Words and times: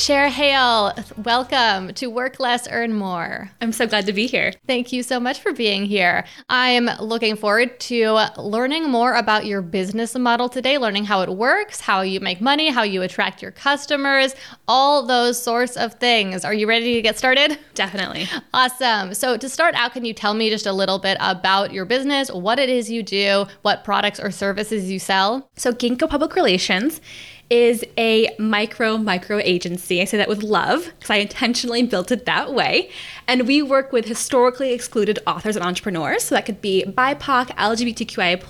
Cher 0.00 0.30
Hale, 0.30 0.94
welcome 1.24 1.92
to 1.92 2.06
Work 2.06 2.40
Less, 2.40 2.66
Earn 2.70 2.94
More. 2.94 3.50
I'm 3.60 3.70
so 3.70 3.86
glad 3.86 4.06
to 4.06 4.14
be 4.14 4.26
here. 4.26 4.54
Thank 4.66 4.92
you 4.92 5.02
so 5.02 5.20
much 5.20 5.40
for 5.40 5.52
being 5.52 5.84
here. 5.84 6.24
I'm 6.48 6.86
looking 7.00 7.36
forward 7.36 7.78
to 7.80 8.26
learning 8.38 8.88
more 8.88 9.12
about 9.12 9.44
your 9.44 9.60
business 9.60 10.16
model 10.16 10.48
today, 10.48 10.78
learning 10.78 11.04
how 11.04 11.20
it 11.20 11.28
works, 11.28 11.80
how 11.80 12.00
you 12.00 12.18
make 12.18 12.40
money, 12.40 12.70
how 12.70 12.82
you 12.82 13.02
attract 13.02 13.42
your 13.42 13.50
customers, 13.50 14.34
all 14.66 15.04
those 15.04 15.40
sorts 15.40 15.76
of 15.76 15.92
things. 15.96 16.46
Are 16.46 16.54
you 16.54 16.66
ready 16.66 16.94
to 16.94 17.02
get 17.02 17.18
started? 17.18 17.58
Definitely. 17.74 18.26
Awesome. 18.54 19.12
So, 19.12 19.36
to 19.36 19.50
start 19.50 19.74
out, 19.74 19.92
can 19.92 20.06
you 20.06 20.14
tell 20.14 20.32
me 20.32 20.48
just 20.48 20.64
a 20.64 20.72
little 20.72 20.98
bit 20.98 21.18
about 21.20 21.74
your 21.74 21.84
business, 21.84 22.32
what 22.32 22.58
it 22.58 22.70
is 22.70 22.90
you 22.90 23.02
do, 23.02 23.44
what 23.60 23.84
products 23.84 24.18
or 24.18 24.30
services 24.30 24.90
you 24.90 24.98
sell? 24.98 25.50
So, 25.56 25.72
Ginkgo 25.72 26.08
Public 26.08 26.34
Relations 26.36 27.02
is 27.50 27.84
a 27.98 28.34
micro 28.38 28.96
micro 28.96 29.38
agency. 29.38 30.00
I 30.00 30.04
say 30.04 30.16
that 30.16 30.28
with 30.28 30.44
love 30.44 30.92
because 30.98 31.10
I 31.10 31.16
intentionally 31.16 31.82
built 31.82 32.12
it 32.12 32.24
that 32.24 32.54
way. 32.54 32.90
And 33.26 33.46
we 33.46 33.60
work 33.60 33.92
with 33.92 34.06
historically 34.06 34.72
excluded 34.72 35.18
authors 35.26 35.56
and 35.56 35.64
entrepreneurs. 35.64 36.24
So 36.24 36.36
that 36.36 36.46
could 36.46 36.62
be 36.62 36.84
BIPOC, 36.84 37.48
LGBTQIA, 37.56 38.40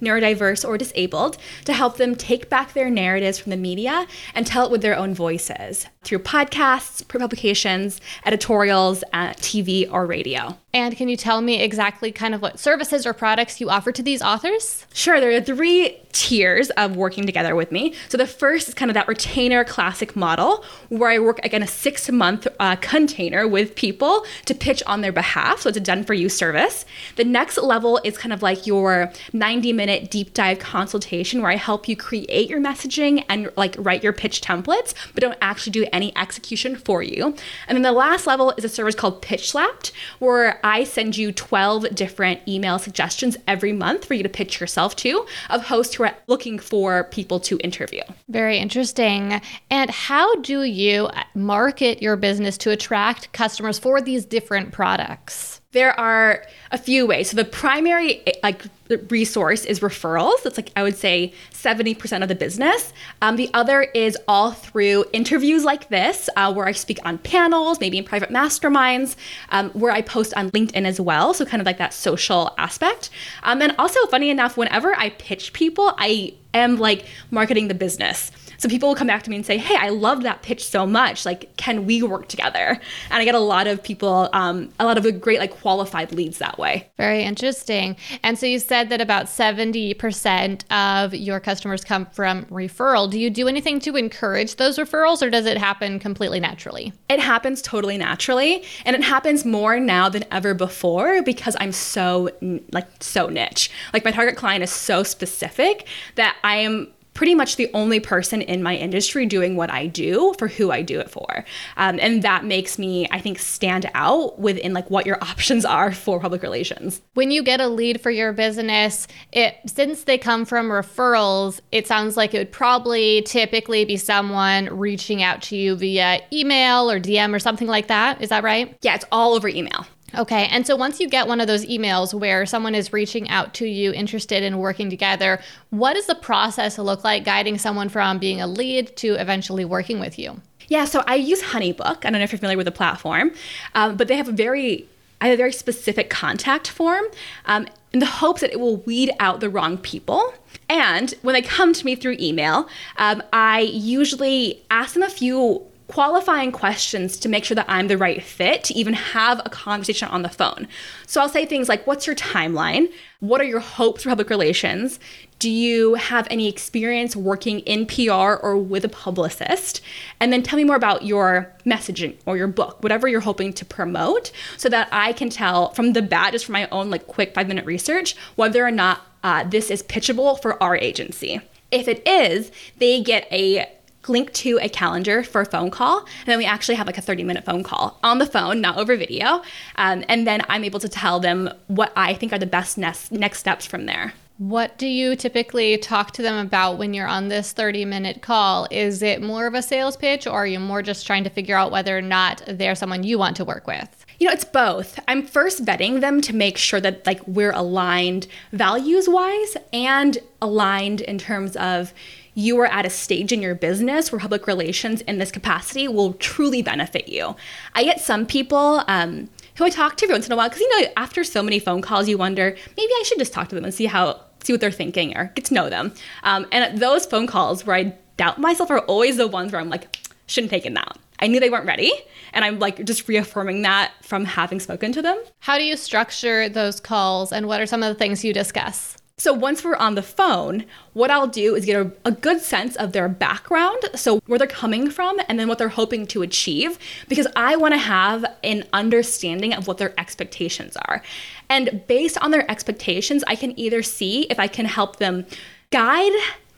neurodiverse, 0.00 0.68
or 0.68 0.76
disabled 0.76 1.38
to 1.64 1.72
help 1.72 1.96
them 1.96 2.14
take 2.14 2.50
back 2.50 2.74
their 2.74 2.90
narratives 2.90 3.38
from 3.38 3.50
the 3.50 3.56
media 3.56 4.06
and 4.34 4.46
tell 4.46 4.66
it 4.66 4.70
with 4.70 4.82
their 4.82 4.96
own 4.96 5.14
voices 5.14 5.86
through 6.02 6.18
podcasts, 6.18 7.06
publications, 7.08 8.00
editorials, 8.26 9.02
uh, 9.12 9.30
TV, 9.30 9.90
or 9.90 10.04
radio. 10.04 10.58
And 10.74 10.96
can 10.96 11.08
you 11.08 11.16
tell 11.16 11.40
me 11.40 11.62
exactly 11.62 12.10
kind 12.10 12.34
of 12.34 12.42
what 12.42 12.58
services 12.58 13.06
or 13.06 13.12
products 13.12 13.60
you 13.60 13.70
offer 13.70 13.92
to 13.92 14.02
these 14.02 14.20
authors? 14.20 14.84
Sure, 14.92 15.20
there 15.20 15.30
are 15.30 15.40
three 15.40 16.00
tiers 16.10 16.70
of 16.70 16.96
working 16.96 17.26
together 17.26 17.54
with 17.54 17.70
me. 17.70 17.94
So 18.08 18.18
the 18.18 18.26
first 18.26 18.68
is 18.68 18.74
kind 18.74 18.90
of 18.90 18.94
that 18.94 19.06
retainer 19.06 19.64
classic 19.64 20.16
model 20.16 20.64
where 20.88 21.10
I 21.10 21.20
work 21.20 21.38
again 21.44 21.62
a 21.62 21.66
six 21.66 22.10
month 22.10 22.48
uh, 22.58 22.74
container 22.76 23.46
with 23.46 23.76
people 23.76 24.24
to 24.46 24.54
pitch 24.54 24.82
on 24.86 25.00
their 25.00 25.12
behalf. 25.12 25.60
So 25.60 25.68
it's 25.68 25.78
a 25.78 25.80
done 25.80 26.02
for 26.02 26.14
you 26.14 26.28
service. 26.28 26.84
The 27.14 27.24
next 27.24 27.56
level 27.58 28.00
is 28.02 28.18
kind 28.18 28.32
of 28.32 28.42
like 28.42 28.66
your 28.66 29.12
90 29.32 29.72
minute 29.72 30.10
deep 30.10 30.34
dive 30.34 30.58
consultation 30.58 31.40
where 31.40 31.52
I 31.52 31.56
help 31.56 31.88
you 31.88 31.96
create 31.96 32.50
your 32.50 32.60
messaging 32.60 33.24
and 33.28 33.50
like 33.56 33.76
write 33.78 34.02
your 34.02 34.12
pitch 34.12 34.40
templates, 34.40 34.92
but 35.14 35.20
don't 35.20 35.38
actually 35.40 35.72
do 35.72 35.86
any 35.92 36.16
execution 36.16 36.74
for 36.74 37.00
you. 37.00 37.26
And 37.68 37.76
then 37.76 37.82
the 37.82 37.92
last 37.92 38.26
level 38.26 38.52
is 38.56 38.64
a 38.64 38.68
service 38.68 38.96
called 38.96 39.22
Pitch 39.22 39.50
Slapped 39.50 39.92
where 40.18 40.63
I 40.64 40.84
send 40.84 41.16
you 41.16 41.30
12 41.30 41.94
different 41.94 42.40
email 42.48 42.78
suggestions 42.78 43.36
every 43.46 43.72
month 43.72 44.06
for 44.06 44.14
you 44.14 44.22
to 44.22 44.28
pitch 44.30 44.60
yourself 44.60 44.96
to 44.96 45.26
of 45.50 45.66
hosts 45.66 45.94
who 45.94 46.04
are 46.04 46.16
looking 46.26 46.58
for 46.58 47.04
people 47.04 47.38
to 47.40 47.58
interview. 47.58 48.00
Very 48.28 48.58
interesting. 48.58 49.42
And 49.70 49.90
how 49.90 50.36
do 50.36 50.62
you 50.62 51.10
market 51.34 52.00
your 52.00 52.16
business 52.16 52.56
to 52.58 52.70
attract 52.70 53.32
customers 53.32 53.78
for 53.78 54.00
these 54.00 54.24
different 54.24 54.72
products? 54.72 55.60
There 55.74 55.98
are 55.98 56.46
a 56.70 56.78
few 56.78 57.04
ways. 57.04 57.30
So 57.30 57.36
the 57.36 57.44
primary 57.44 58.22
like 58.44 58.62
resource 59.10 59.64
is 59.64 59.80
referrals. 59.80 60.42
That's 60.44 60.56
like 60.56 60.70
I 60.76 60.84
would 60.84 60.96
say 60.96 61.32
70% 61.50 62.22
of 62.22 62.28
the 62.28 62.36
business. 62.36 62.92
Um, 63.20 63.34
the 63.34 63.50
other 63.54 63.82
is 63.82 64.16
all 64.28 64.52
through 64.52 65.04
interviews 65.12 65.64
like 65.64 65.88
this, 65.88 66.30
uh, 66.36 66.54
where 66.54 66.66
I 66.66 66.72
speak 66.72 66.98
on 67.04 67.18
panels, 67.18 67.80
maybe 67.80 67.98
in 67.98 68.04
private 68.04 68.30
masterminds, 68.30 69.16
um, 69.48 69.70
where 69.70 69.90
I 69.90 70.00
post 70.00 70.32
on 70.34 70.52
LinkedIn 70.52 70.86
as 70.86 71.00
well. 71.00 71.34
So 71.34 71.44
kind 71.44 71.60
of 71.60 71.66
like 71.66 71.78
that 71.78 71.92
social 71.92 72.54
aspect. 72.56 73.10
Um, 73.42 73.60
and 73.60 73.74
also, 73.76 73.98
funny 74.06 74.30
enough, 74.30 74.56
whenever 74.56 74.96
I 74.96 75.10
pitch 75.10 75.52
people, 75.54 75.92
I 75.98 76.34
am 76.54 76.76
like 76.76 77.04
marketing 77.32 77.66
the 77.66 77.74
business. 77.74 78.30
So 78.64 78.70
people 78.70 78.88
will 78.88 78.96
come 78.96 79.08
back 79.08 79.22
to 79.24 79.28
me 79.28 79.36
and 79.36 79.44
say, 79.44 79.58
"Hey, 79.58 79.76
I 79.78 79.90
loved 79.90 80.22
that 80.22 80.40
pitch 80.40 80.66
so 80.66 80.86
much. 80.86 81.26
Like, 81.26 81.54
can 81.58 81.84
we 81.84 82.02
work 82.02 82.28
together?" 82.28 82.80
And 83.10 83.20
I 83.20 83.22
get 83.26 83.34
a 83.34 83.38
lot 83.38 83.66
of 83.66 83.82
people, 83.82 84.30
um, 84.32 84.70
a 84.80 84.86
lot 84.86 84.96
of 84.96 85.20
great 85.20 85.38
like 85.38 85.50
qualified 85.50 86.12
leads 86.12 86.38
that 86.38 86.58
way. 86.58 86.88
Very 86.96 87.24
interesting. 87.24 87.94
And 88.22 88.38
so 88.38 88.46
you 88.46 88.58
said 88.58 88.88
that 88.88 89.02
about 89.02 89.28
seventy 89.28 89.92
percent 89.92 90.64
of 90.72 91.12
your 91.12 91.40
customers 91.40 91.84
come 91.84 92.06
from 92.06 92.46
referral. 92.46 93.10
Do 93.10 93.18
you 93.18 93.28
do 93.28 93.48
anything 93.48 93.80
to 93.80 93.96
encourage 93.96 94.56
those 94.56 94.78
referrals, 94.78 95.20
or 95.20 95.28
does 95.28 95.44
it 95.44 95.58
happen 95.58 95.98
completely 95.98 96.40
naturally? 96.40 96.94
It 97.10 97.20
happens 97.20 97.60
totally 97.60 97.98
naturally, 97.98 98.64
and 98.86 98.96
it 98.96 99.02
happens 99.02 99.44
more 99.44 99.78
now 99.78 100.08
than 100.08 100.24
ever 100.32 100.54
before 100.54 101.20
because 101.20 101.54
I'm 101.60 101.72
so 101.72 102.30
like 102.72 102.86
so 103.00 103.28
niche. 103.28 103.70
Like 103.92 104.06
my 104.06 104.10
target 104.10 104.36
client 104.36 104.64
is 104.64 104.70
so 104.70 105.02
specific 105.02 105.86
that 106.14 106.38
I 106.42 106.56
am 106.56 106.88
pretty 107.14 107.34
much 107.34 107.56
the 107.56 107.70
only 107.72 108.00
person 108.00 108.42
in 108.42 108.62
my 108.62 108.76
industry 108.76 109.24
doing 109.24 109.56
what 109.56 109.70
I 109.70 109.86
do 109.86 110.34
for 110.38 110.48
who 110.48 110.70
I 110.70 110.82
do 110.82 111.00
it 111.00 111.10
for. 111.10 111.44
Um, 111.76 111.98
and 112.00 112.22
that 112.22 112.44
makes 112.44 112.78
me, 112.78 113.06
I 113.10 113.20
think, 113.20 113.38
stand 113.38 113.90
out 113.94 114.38
within 114.38 114.72
like 114.72 114.90
what 114.90 115.06
your 115.06 115.18
options 115.22 115.64
are 115.64 115.92
for 115.92 116.20
public 116.20 116.42
relations. 116.42 117.00
When 117.14 117.30
you 117.30 117.42
get 117.42 117.60
a 117.60 117.68
lead 117.68 118.00
for 118.00 118.10
your 118.10 118.32
business, 118.32 119.06
it 119.32 119.56
since 119.66 120.04
they 120.04 120.18
come 120.18 120.44
from 120.44 120.68
referrals, 120.68 121.60
it 121.72 121.86
sounds 121.86 122.16
like 122.16 122.34
it 122.34 122.38
would 122.38 122.52
probably 122.52 123.22
typically 123.22 123.84
be 123.84 123.96
someone 123.96 124.66
reaching 124.76 125.22
out 125.22 125.42
to 125.42 125.56
you 125.56 125.76
via 125.76 126.20
email 126.32 126.90
or 126.90 127.00
DM 127.00 127.34
or 127.34 127.38
something 127.38 127.68
like 127.68 127.86
that. 127.88 128.20
Is 128.20 128.30
that 128.30 128.42
right? 128.42 128.76
Yeah, 128.82 128.96
it's 128.96 129.04
all 129.12 129.34
over 129.34 129.48
email. 129.48 129.86
Okay. 130.16 130.46
And 130.50 130.66
so 130.66 130.76
once 130.76 131.00
you 131.00 131.08
get 131.08 131.26
one 131.26 131.40
of 131.40 131.46
those 131.46 131.66
emails 131.66 132.14
where 132.14 132.46
someone 132.46 132.74
is 132.74 132.92
reaching 132.92 133.28
out 133.28 133.54
to 133.54 133.66
you, 133.66 133.92
interested 133.92 134.42
in 134.42 134.58
working 134.58 134.90
together, 134.90 135.40
what 135.70 135.94
does 135.94 136.06
the 136.06 136.14
process 136.14 136.78
look 136.78 137.04
like 137.04 137.24
guiding 137.24 137.58
someone 137.58 137.88
from 137.88 138.18
being 138.18 138.40
a 138.40 138.46
lead 138.46 138.96
to 138.98 139.14
eventually 139.14 139.64
working 139.64 140.00
with 140.00 140.18
you? 140.18 140.40
Yeah, 140.68 140.84
so 140.84 141.02
I 141.06 141.16
use 141.16 141.42
Honeybook. 141.42 142.04
I 142.04 142.10
don't 142.10 142.12
know 142.14 142.22
if 142.22 142.32
you're 142.32 142.38
familiar 142.38 142.56
with 142.56 142.66
the 142.66 142.72
platform, 142.72 143.32
um, 143.74 143.96
but 143.96 144.08
they 144.08 144.16
have 144.16 144.28
a 144.28 144.32
very 144.32 144.88
I 145.20 145.28
have 145.28 145.34
a 145.34 145.36
very 145.38 145.52
specific 145.52 146.10
contact 146.10 146.68
form 146.68 147.04
um, 147.46 147.66
in 147.92 148.00
the 148.00 148.06
hopes 148.06 148.42
that 148.42 148.52
it 148.52 148.60
will 148.60 148.78
weed 148.78 149.10
out 149.20 149.40
the 149.40 149.48
wrong 149.48 149.78
people. 149.78 150.34
And 150.68 151.14
when 151.22 151.32
they 151.32 151.40
come 151.40 151.72
to 151.72 151.86
me 151.86 151.94
through 151.94 152.16
email, 152.20 152.68
um, 152.96 153.22
I 153.32 153.60
usually 153.60 154.62
ask 154.70 154.92
them 154.92 155.02
a 155.02 155.08
few 155.08 155.64
qualifying 155.88 156.50
questions 156.50 157.16
to 157.18 157.28
make 157.28 157.44
sure 157.44 157.54
that 157.54 157.66
I'm 157.68 157.88
the 157.88 157.98
right 157.98 158.22
fit 158.22 158.64
to 158.64 158.74
even 158.74 158.94
have 158.94 159.40
a 159.44 159.50
conversation 159.50 160.08
on 160.08 160.22
the 160.22 160.28
phone. 160.28 160.66
So 161.06 161.20
I'll 161.20 161.28
say 161.28 161.44
things 161.44 161.68
like, 161.68 161.86
What's 161.86 162.06
your 162.06 162.16
timeline? 162.16 162.92
What 163.20 163.40
are 163.40 163.44
your 163.44 163.60
hopes 163.60 164.02
for 164.02 164.10
public 164.10 164.30
relations? 164.30 164.98
Do 165.38 165.50
you 165.50 165.94
have 165.94 166.26
any 166.30 166.48
experience 166.48 167.14
working 167.14 167.60
in 167.60 167.86
PR 167.86 168.34
or 168.42 168.56
with 168.56 168.84
a 168.84 168.88
publicist? 168.88 169.82
And 170.20 170.32
then 170.32 170.42
tell 170.42 170.56
me 170.56 170.64
more 170.64 170.76
about 170.76 171.04
your 171.04 171.52
messaging 171.66 172.16
or 172.24 172.36
your 172.36 172.46
book, 172.46 172.82
whatever 172.82 173.08
you're 173.08 173.20
hoping 173.20 173.52
to 173.54 173.64
promote, 173.64 174.30
so 174.56 174.68
that 174.68 174.88
I 174.90 175.12
can 175.12 175.28
tell 175.28 175.72
from 175.72 175.92
the 175.92 176.02
bat, 176.02 176.32
just 176.32 176.46
from 176.46 176.54
my 176.54 176.68
own 176.70 176.88
like 176.88 177.06
quick 177.06 177.34
five 177.34 177.48
minute 177.48 177.66
research, 177.66 178.16
whether 178.36 178.64
or 178.64 178.70
not 178.70 179.02
uh, 179.22 179.44
this 179.44 179.70
is 179.70 179.82
pitchable 179.82 180.40
for 180.40 180.62
our 180.62 180.76
agency. 180.76 181.40
If 181.70 181.88
it 181.88 182.06
is, 182.06 182.52
they 182.78 183.02
get 183.02 183.26
a 183.32 183.70
link 184.08 184.32
to 184.34 184.58
a 184.62 184.68
calendar 184.68 185.22
for 185.22 185.40
a 185.40 185.46
phone 185.46 185.70
call. 185.70 185.98
And 186.00 186.26
then 186.26 186.38
we 186.38 186.44
actually 186.44 186.74
have 186.76 186.86
like 186.86 186.98
a 186.98 187.02
30 187.02 187.24
minute 187.24 187.44
phone 187.44 187.62
call 187.62 187.98
on 188.02 188.18
the 188.18 188.26
phone, 188.26 188.60
not 188.60 188.76
over 188.78 188.96
video. 188.96 189.42
Um, 189.76 190.04
and 190.08 190.26
then 190.26 190.42
I'm 190.48 190.64
able 190.64 190.80
to 190.80 190.88
tell 190.88 191.20
them 191.20 191.50
what 191.66 191.92
I 191.96 192.14
think 192.14 192.32
are 192.32 192.38
the 192.38 192.46
best 192.46 192.78
next, 192.78 193.12
next 193.12 193.38
steps 193.38 193.66
from 193.66 193.86
there. 193.86 194.14
What 194.38 194.78
do 194.78 194.88
you 194.88 195.14
typically 195.14 195.78
talk 195.78 196.10
to 196.12 196.22
them 196.22 196.44
about 196.44 196.76
when 196.76 196.92
you're 196.92 197.06
on 197.06 197.28
this 197.28 197.52
30 197.52 197.84
minute 197.84 198.20
call? 198.20 198.66
Is 198.68 199.00
it 199.00 199.22
more 199.22 199.46
of 199.46 199.54
a 199.54 199.62
sales 199.62 199.96
pitch 199.96 200.26
or 200.26 200.32
are 200.32 200.46
you 200.46 200.58
more 200.58 200.82
just 200.82 201.06
trying 201.06 201.22
to 201.22 201.30
figure 201.30 201.56
out 201.56 201.70
whether 201.70 201.96
or 201.96 202.02
not 202.02 202.42
they're 202.48 202.74
someone 202.74 203.04
you 203.04 203.16
want 203.16 203.36
to 203.36 203.44
work 203.44 203.68
with? 203.68 204.04
You 204.18 204.26
know, 204.26 204.32
it's 204.32 204.44
both. 204.44 204.98
I'm 205.06 205.24
first 205.24 205.64
vetting 205.64 206.00
them 206.00 206.20
to 206.22 206.34
make 206.34 206.56
sure 206.58 206.80
that 206.80 207.06
like 207.06 207.24
we're 207.28 207.52
aligned 207.52 208.26
values 208.52 209.08
wise 209.08 209.56
and 209.72 210.18
aligned 210.42 211.00
in 211.00 211.18
terms 211.18 211.56
of 211.56 211.92
you 212.34 212.58
are 212.58 212.66
at 212.66 212.84
a 212.84 212.90
stage 212.90 213.32
in 213.32 213.40
your 213.40 213.54
business 213.54 214.10
where 214.10 214.20
public 214.20 214.46
relations 214.46 215.00
in 215.02 215.18
this 215.18 215.30
capacity 215.30 215.88
will 215.88 216.14
truly 216.14 216.62
benefit 216.62 217.08
you. 217.08 217.34
I 217.74 217.84
get 217.84 218.00
some 218.00 218.26
people 218.26 218.82
um, 218.88 219.28
who 219.56 219.64
I 219.64 219.70
talk 219.70 219.96
to 219.96 220.04
every 220.04 220.14
once 220.14 220.26
in 220.26 220.32
a 220.32 220.36
while 220.36 220.48
because 220.48 220.60
you 220.60 220.80
know 220.80 220.88
after 220.96 221.24
so 221.24 221.42
many 221.42 221.58
phone 221.58 221.80
calls, 221.80 222.08
you 222.08 222.18
wonder 222.18 222.56
maybe 222.76 222.92
I 222.92 223.02
should 223.06 223.18
just 223.18 223.32
talk 223.32 223.48
to 223.48 223.54
them 223.54 223.64
and 223.64 223.72
see 223.72 223.86
how 223.86 224.20
see 224.42 224.52
what 224.52 224.60
they're 224.60 224.70
thinking 224.70 225.16
or 225.16 225.32
get 225.34 225.46
to 225.46 225.54
know 225.54 225.70
them. 225.70 225.92
Um, 226.22 226.46
and 226.52 226.78
those 226.78 227.06
phone 227.06 227.26
calls 227.26 227.64
where 227.64 227.76
I 227.76 227.94
doubt 228.16 228.38
myself 228.38 228.70
are 228.70 228.80
always 228.80 229.16
the 229.16 229.26
ones 229.26 229.52
where 229.52 229.60
I'm 229.60 229.70
like, 229.70 229.96
shouldn't 230.26 230.50
take 230.50 230.66
it 230.66 230.76
out. 230.76 230.98
I 231.20 231.26
knew 231.26 231.40
they 231.40 231.50
weren't 231.50 231.66
ready. 231.66 231.92
And 232.32 232.44
I'm 232.44 232.58
like 232.58 232.84
just 232.84 233.08
reaffirming 233.08 233.62
that 233.62 233.92
from 234.02 234.24
having 234.24 234.60
spoken 234.60 234.92
to 234.92 235.02
them. 235.02 235.18
How 235.40 235.58
do 235.58 235.64
you 235.64 235.76
structure 235.76 236.48
those 236.48 236.80
calls 236.80 237.32
and 237.32 237.46
what 237.46 237.60
are 237.60 237.66
some 237.66 237.82
of 237.82 237.88
the 237.88 237.98
things 237.98 238.24
you 238.24 238.34
discuss? 238.34 238.96
So 239.16 239.32
once 239.32 239.62
we're 239.62 239.76
on 239.76 239.94
the 239.94 240.02
phone, 240.02 240.64
what 240.92 241.08
I'll 241.08 241.28
do 241.28 241.54
is 241.54 241.64
get 241.64 241.86
a, 241.86 241.92
a, 242.04 242.10
good 242.10 242.40
sense 242.40 242.74
of 242.74 242.90
their 242.90 243.08
background, 243.08 243.78
so 243.94 244.18
where 244.26 244.40
they're 244.40 244.48
coming 244.48 244.90
from, 244.90 245.20
and 245.28 245.38
then 245.38 245.46
what 245.46 245.58
they're 245.58 245.68
hoping 245.68 246.04
to 246.08 246.22
achieve, 246.22 246.80
because 247.08 247.28
I 247.36 247.54
want 247.54 247.74
to 247.74 247.78
have 247.78 248.24
an 248.42 248.64
understanding 248.72 249.54
of 249.54 249.68
what 249.68 249.78
their 249.78 249.98
expectations 250.00 250.76
are. 250.88 251.00
And 251.48 251.84
based 251.86 252.18
on 252.22 252.32
their 252.32 252.50
expectations, 252.50 253.22
I 253.28 253.36
can 253.36 253.56
either 253.58 253.84
see 253.84 254.22
if 254.30 254.40
I 254.40 254.48
can 254.48 254.66
help 254.66 254.96
them 254.96 255.26
guide 255.70 256.12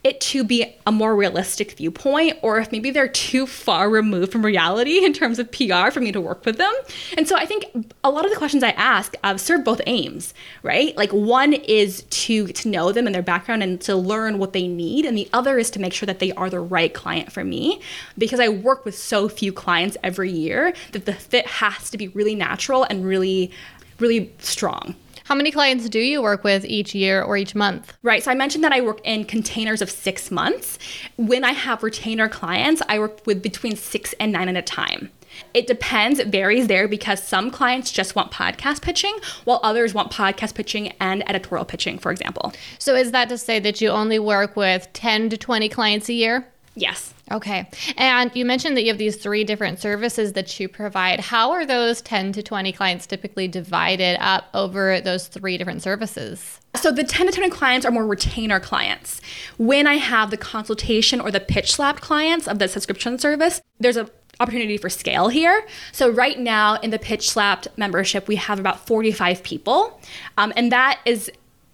it 0.07 0.21
to 0.21 0.45
be 0.45 0.75
a 0.87 0.93
more 0.93 1.17
realistic 1.17 1.73
viewpoint 1.73 2.39
or 2.41 2.59
if 2.59 2.71
maybe 2.71 2.91
they're 2.93 3.09
too 3.09 3.47
far 3.47 3.91
removed 3.91 4.31
from 4.31 4.45
reality 4.45 5.05
in 5.05 5.13
terms 5.13 5.39
of 5.41 5.51
PR 5.51 5.91
for 5.91 6.01
me 6.01 6.13
to 6.13 6.21
work 6.21 6.47
with 6.47 6.59
them. 6.59 6.73
And 7.19 7.27
so 7.27 7.37
I 7.37 7.45
think 7.45 7.65
a 8.05 8.11
lot 8.11 8.25
of 8.25 8.31
the 8.31 8.37
questions 8.37 8.63
I 8.63 8.71
ask 8.71 9.15
uh, 9.25 9.37
serve 9.37 9.65
both 9.65 9.81
aims, 9.87 10.33
right? 10.63 10.97
Like 10.97 11.13
one 11.13 11.53
is 11.53 12.03
to 12.03 12.47
to 12.47 12.69
know 12.69 12.93
them 12.93 13.07
and 13.07 13.15
their 13.15 13.23
background 13.23 13.65
and 13.65 13.81
to 13.83 13.97
learn 13.97 14.39
what 14.39 14.53
they 14.53 14.69
need 14.69 15.05
and 15.05 15.19
the 15.19 15.29
other 15.33 15.59
is 15.59 15.71
to 15.71 15.81
make 15.81 15.93
sure 15.93 16.07
that 16.07 16.21
they 16.21 16.33
are 16.33 16.49
the 16.49 16.61
right 16.61 16.95
client 16.95 17.33
for 17.33 17.43
me 17.43 17.81
because 18.17 18.39
I 18.39 18.49
work 18.49 18.85
with 18.85 18.97
so 18.97 19.29
few 19.29 19.53
clients 19.53 19.97
every 20.05 20.31
year 20.31 20.73
that 20.93 21.05
the 21.05 21.15
fit 21.15 21.47
has 21.47 21.91
to 21.91 21.99
be 21.99 22.09
really 22.09 22.37
natural 22.37 22.85
and 22.85 23.05
really 23.05 23.51
really 23.99 24.33
strong. 24.39 24.95
How 25.27 25.35
many 25.35 25.51
clients 25.51 25.89
do 25.89 25.99
you 25.99 26.23
work 26.23 26.45
with 26.45 26.65
each 26.65 26.95
year 26.95 27.21
or 27.21 27.37
each 27.37 27.57
month? 27.57 27.93
Right. 28.05 28.23
So 28.23 28.31
I 28.31 28.37
mentioned 28.37 28.63
that 28.63 28.71
I 28.71 28.81
work 28.81 29.01
in 29.03 29.25
containers 29.25 29.83
of 29.83 29.91
six 29.91 30.31
months. 30.31 30.79
When 31.17 31.43
I 31.43 31.51
have 31.51 31.83
retainer 31.83 32.29
clients, 32.29 32.81
I 32.89 33.01
work 33.01 33.27
with 33.27 33.43
between 33.43 33.75
six 33.75 34.15
and 34.21 34.31
nine 34.31 34.49
at 34.49 34.55
a 34.55 34.63
time. 34.63 35.11
It 35.53 35.67
depends, 35.67 36.21
it 36.21 36.29
varies 36.29 36.69
there 36.69 36.87
because 36.87 37.21
some 37.21 37.51
clients 37.51 37.91
just 37.91 38.15
want 38.15 38.31
podcast 38.31 38.83
pitching, 38.83 39.19
while 39.43 39.59
others 39.65 39.93
want 39.93 40.13
podcast 40.13 40.55
pitching 40.55 40.93
and 41.01 41.29
editorial 41.29 41.65
pitching, 41.65 41.99
for 41.99 42.13
example. 42.13 42.53
So, 42.79 42.95
is 42.95 43.11
that 43.11 43.29
to 43.31 43.37
say 43.37 43.59
that 43.59 43.81
you 43.81 43.89
only 43.89 44.21
work 44.21 44.55
with 44.55 44.89
10 44.93 45.29
to 45.31 45.37
20 45.37 45.69
clients 45.69 46.09
a 46.09 46.13
year? 46.13 46.47
Yes. 46.77 47.15
Okay. 47.33 47.69
And 47.97 48.31
you 48.37 48.45
mentioned 48.45 48.77
that 48.77 48.83
you 48.83 48.89
have 48.89 48.99
these 48.99 49.17
three 49.17 49.45
different 49.45 49.81
services 49.81 50.35
that 50.35 50.61
you 50.61 50.69
provide. 50.69 51.21
How 51.21 51.51
are 51.51 51.65
those 51.65 52.03
10 52.03 52.33
to 52.35 52.43
20 52.43 52.71
clients 52.73 53.07
typically 53.07 53.49
divided 53.49 54.19
up 54.21 54.45
over 54.53 55.01
those 55.01 55.27
three 55.27 55.57
different 55.57 55.83
services? 55.83 56.61
So 56.77 56.93
the 56.93 57.03
10 57.03 57.27
to 57.27 57.33
20 57.33 57.51
clients 57.51 57.87
are 57.87 57.91
more 57.91 58.07
retainer 58.07 58.61
clients. 58.61 59.23
When 59.57 59.87
I 59.87 59.95
have 59.95 60.31
the 60.31 60.37
consultation 60.37 61.19
or 61.19 61.31
the 61.31 61.41
pitch 61.41 61.73
slap 61.73 62.01
clients 62.01 62.47
of 62.47 62.59
the 62.59 62.69
subscription 62.69 63.19
service, 63.19 63.63
there's 63.81 63.97
a 63.97 64.09
opportunity 64.39 64.77
for 64.77 64.91
scale 64.91 65.29
here. 65.29 65.67
So 65.93 66.11
right 66.11 66.39
now 66.39 66.75
in 66.75 66.91
the 66.91 66.99
pitch 66.99 67.31
slapped 67.31 67.69
membership, 67.79 68.29
we 68.29 68.37
have 68.37 68.61
about 68.61 68.87
45 68.87 69.43
people. 69.43 69.99
Um, 70.37 70.53
and 70.57 70.71
that 70.73 71.01
is 71.07 71.33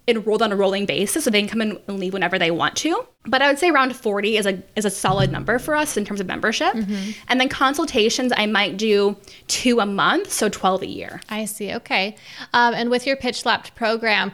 enrolled 0.08 0.43
on 0.43 0.50
a 0.50 0.56
rolling 0.56 0.84
basis, 0.84 1.25
so 1.25 1.31
they 1.31 1.40
can 1.40 1.49
come 1.49 1.60
and 1.60 1.99
leave 1.99 2.12
whenever 2.12 2.38
they 2.38 2.50
want 2.50 2.76
to. 2.76 3.06
But 3.25 3.40
I 3.40 3.46
would 3.46 3.58
say 3.58 3.70
around 3.70 3.94
40 3.94 4.37
is 4.37 4.46
a 4.46 4.60
is 4.75 4.84
a 4.84 4.90
solid 4.90 5.31
number 5.31 5.58
for 5.60 5.76
us 5.76 5.96
in 5.96 6.04
terms 6.04 6.20
of 6.20 6.26
membership. 6.26 6.75
Mm-hmm. 6.75 7.10
And 7.28 7.40
then 7.40 7.49
consultations, 7.49 8.32
I 8.37 8.46
might 8.46 8.76
do 8.76 9.16
two 9.46 9.78
a 9.78 9.87
month, 9.87 10.32
so 10.32 10.49
12 10.49 10.82
a 10.82 10.87
year. 10.87 11.20
I 11.28 11.44
see. 11.44 11.72
Okay. 11.75 12.16
Um, 12.52 12.75
and 12.75 12.90
with 12.90 13.06
your 13.06 13.16
Pitch 13.16 13.43
Slapped 13.43 13.75
program, 13.76 14.32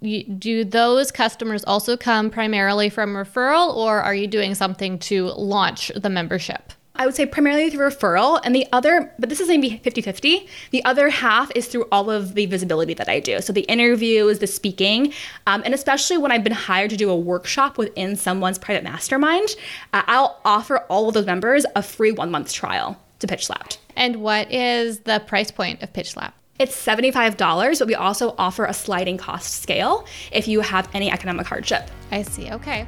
you, 0.00 0.24
do 0.24 0.64
those 0.64 1.12
customers 1.12 1.64
also 1.64 1.96
come 1.96 2.30
primarily 2.30 2.88
from 2.88 3.14
referral, 3.14 3.74
or 3.74 4.00
are 4.00 4.14
you 4.14 4.26
doing 4.26 4.54
something 4.54 4.98
to 5.00 5.26
launch 5.26 5.92
the 5.94 6.08
membership? 6.08 6.72
I 7.00 7.06
would 7.06 7.14
say 7.14 7.24
primarily 7.24 7.70
through 7.70 7.88
referral, 7.88 8.38
and 8.44 8.54
the 8.54 8.66
other, 8.74 9.10
but 9.18 9.30
this 9.30 9.40
is 9.40 9.48
maybe 9.48 9.78
50 9.78 10.02
50. 10.02 10.46
The 10.70 10.84
other 10.84 11.08
half 11.08 11.50
is 11.54 11.66
through 11.66 11.86
all 11.90 12.10
of 12.10 12.34
the 12.34 12.44
visibility 12.44 12.92
that 12.92 13.08
I 13.08 13.20
do. 13.20 13.40
So 13.40 13.54
the 13.54 13.62
interviews, 13.62 14.40
the 14.40 14.46
speaking, 14.46 15.14
um, 15.46 15.62
and 15.64 15.72
especially 15.72 16.18
when 16.18 16.30
I've 16.30 16.44
been 16.44 16.52
hired 16.52 16.90
to 16.90 16.98
do 16.98 17.08
a 17.08 17.16
workshop 17.16 17.78
within 17.78 18.16
someone's 18.16 18.58
private 18.58 18.84
mastermind, 18.84 19.48
uh, 19.94 20.02
I'll 20.08 20.42
offer 20.44 20.80
all 20.90 21.08
of 21.08 21.14
those 21.14 21.24
members 21.24 21.64
a 21.74 21.82
free 21.82 22.12
one 22.12 22.30
month 22.30 22.52
trial 22.52 23.00
to 23.20 23.26
Pitch 23.26 23.46
Slapped. 23.46 23.78
And 23.96 24.16
what 24.16 24.52
is 24.52 25.00
the 25.00 25.20
price 25.26 25.50
point 25.50 25.82
of 25.82 25.94
Pitch 25.94 26.10
Slap? 26.10 26.34
It's 26.58 26.76
$75, 26.76 27.78
but 27.78 27.88
we 27.88 27.94
also 27.94 28.34
offer 28.36 28.66
a 28.66 28.74
sliding 28.74 29.16
cost 29.16 29.62
scale 29.62 30.06
if 30.32 30.46
you 30.46 30.60
have 30.60 30.86
any 30.92 31.10
economic 31.10 31.46
hardship. 31.46 31.90
I 32.10 32.20
see. 32.20 32.50
Okay. 32.50 32.86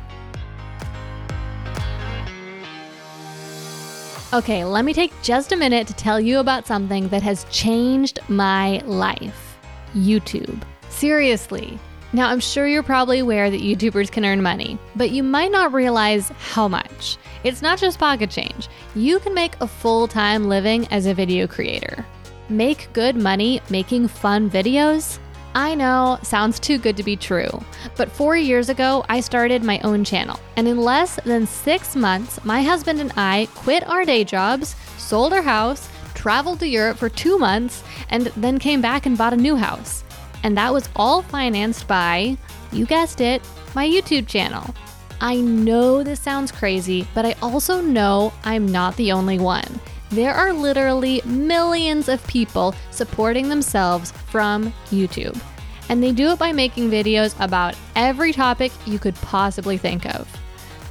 Okay, 4.35 4.65
let 4.65 4.87
me 4.87 4.95
take 4.95 5.13
just 5.21 5.53
a 5.53 5.57
minute 5.57 5.87
to 5.89 5.93
tell 5.93 6.19
you 6.19 6.39
about 6.39 6.67
something 6.67 7.07
that 7.09 7.23
has 7.23 7.45
changed 7.51 8.19
my 8.29 8.79
life 8.87 9.59
YouTube. 9.95 10.63
Seriously. 10.89 11.79
Now, 12.15 12.31
I'm 12.31 12.41
sure 12.41 12.67
you're 12.67 12.83
probably 12.83 13.19
aware 13.19 13.51
that 13.51 13.61
YouTubers 13.61 14.11
can 14.11 14.25
earn 14.25 14.41
money, 14.41 14.79
but 14.97 15.11
you 15.11 15.23
might 15.23 15.53
not 15.53 15.75
realize 15.75 16.31
how 16.31 16.67
much. 16.67 17.19
It's 17.45 17.61
not 17.61 17.79
just 17.79 17.99
pocket 17.99 18.31
change, 18.31 18.71
you 18.95 19.19
can 19.19 19.35
make 19.35 19.55
a 19.61 19.67
full 19.67 20.09
time 20.09 20.49
living 20.49 20.89
as 20.89 21.05
a 21.05 21.13
video 21.13 21.47
creator. 21.47 22.07
Make 22.49 22.91
good 22.95 23.17
money 23.17 23.61
making 23.69 24.09
fun 24.09 24.49
videos? 24.49 25.19
I 25.55 25.75
know, 25.75 26.19
sounds 26.23 26.59
too 26.59 26.79
good 26.79 26.97
to 26.97 27.03
be 27.03 27.17
true. 27.17 27.63
But 27.97 28.11
four 28.11 28.37
years 28.37 28.71
ago, 28.71 29.05
I 29.09 29.21
started 29.21 29.63
my 29.63 29.81
own 29.81 30.03
channel. 30.03 30.41
And 30.57 30.67
in 30.67 30.79
less 30.79 31.17
than 31.25 31.47
six 31.47 31.95
months, 31.95 32.43
my 32.45 32.63
husband 32.63 33.01
and 33.01 33.13
I 33.17 33.49
quit 33.55 33.87
our 33.87 34.05
day 34.05 34.25
jobs, 34.25 34.75
sold 34.97 35.33
our 35.33 35.43
house, 35.43 35.89
traveled 36.15 36.61
to 36.61 36.69
Europe 36.69 36.97
for 36.97 37.11
two 37.11 37.39
months, 37.39 37.85
and 38.09 38.27
then 38.37 38.59
came 38.59 38.81
back 38.81 39.05
and 39.05 39.19
bought 39.19 39.35
a 39.35 39.37
new 39.37 39.57
house. 39.57 40.05
And 40.43 40.57
that 40.57 40.73
was 40.73 40.89
all 40.97 41.21
financed 41.21 41.87
by, 41.87 42.39
you 42.73 42.87
guessed 42.87 43.21
it, 43.21 43.43
my 43.75 43.87
YouTube 43.87 44.27
channel. 44.27 44.75
I 45.21 45.37
know 45.37 46.03
this 46.03 46.19
sounds 46.19 46.51
crazy, 46.51 47.07
but 47.15 47.27
I 47.27 47.37
also 47.43 47.81
know 47.81 48.33
I'm 48.43 48.67
not 48.67 48.97
the 48.97 49.13
only 49.13 49.39
one 49.39 49.81
there 50.13 50.35
are 50.35 50.53
literally 50.53 51.23
millions 51.25 52.09
of 52.09 52.25
people 52.27 52.75
supporting 52.91 53.49
themselves 53.49 54.13
from 54.13 54.73
YouTube. 54.91 55.41
And 55.89 56.03
they 56.03 56.13
do 56.13 56.29
it 56.29 56.39
by 56.39 56.53
making 56.53 56.91
videos 56.91 57.35
about 57.43 57.75
every 57.97 58.33
topic 58.33 58.73
you 58.87 58.99
could 58.99 59.15
possibly 59.17 59.77
think 59.77 60.07
of 60.15 60.29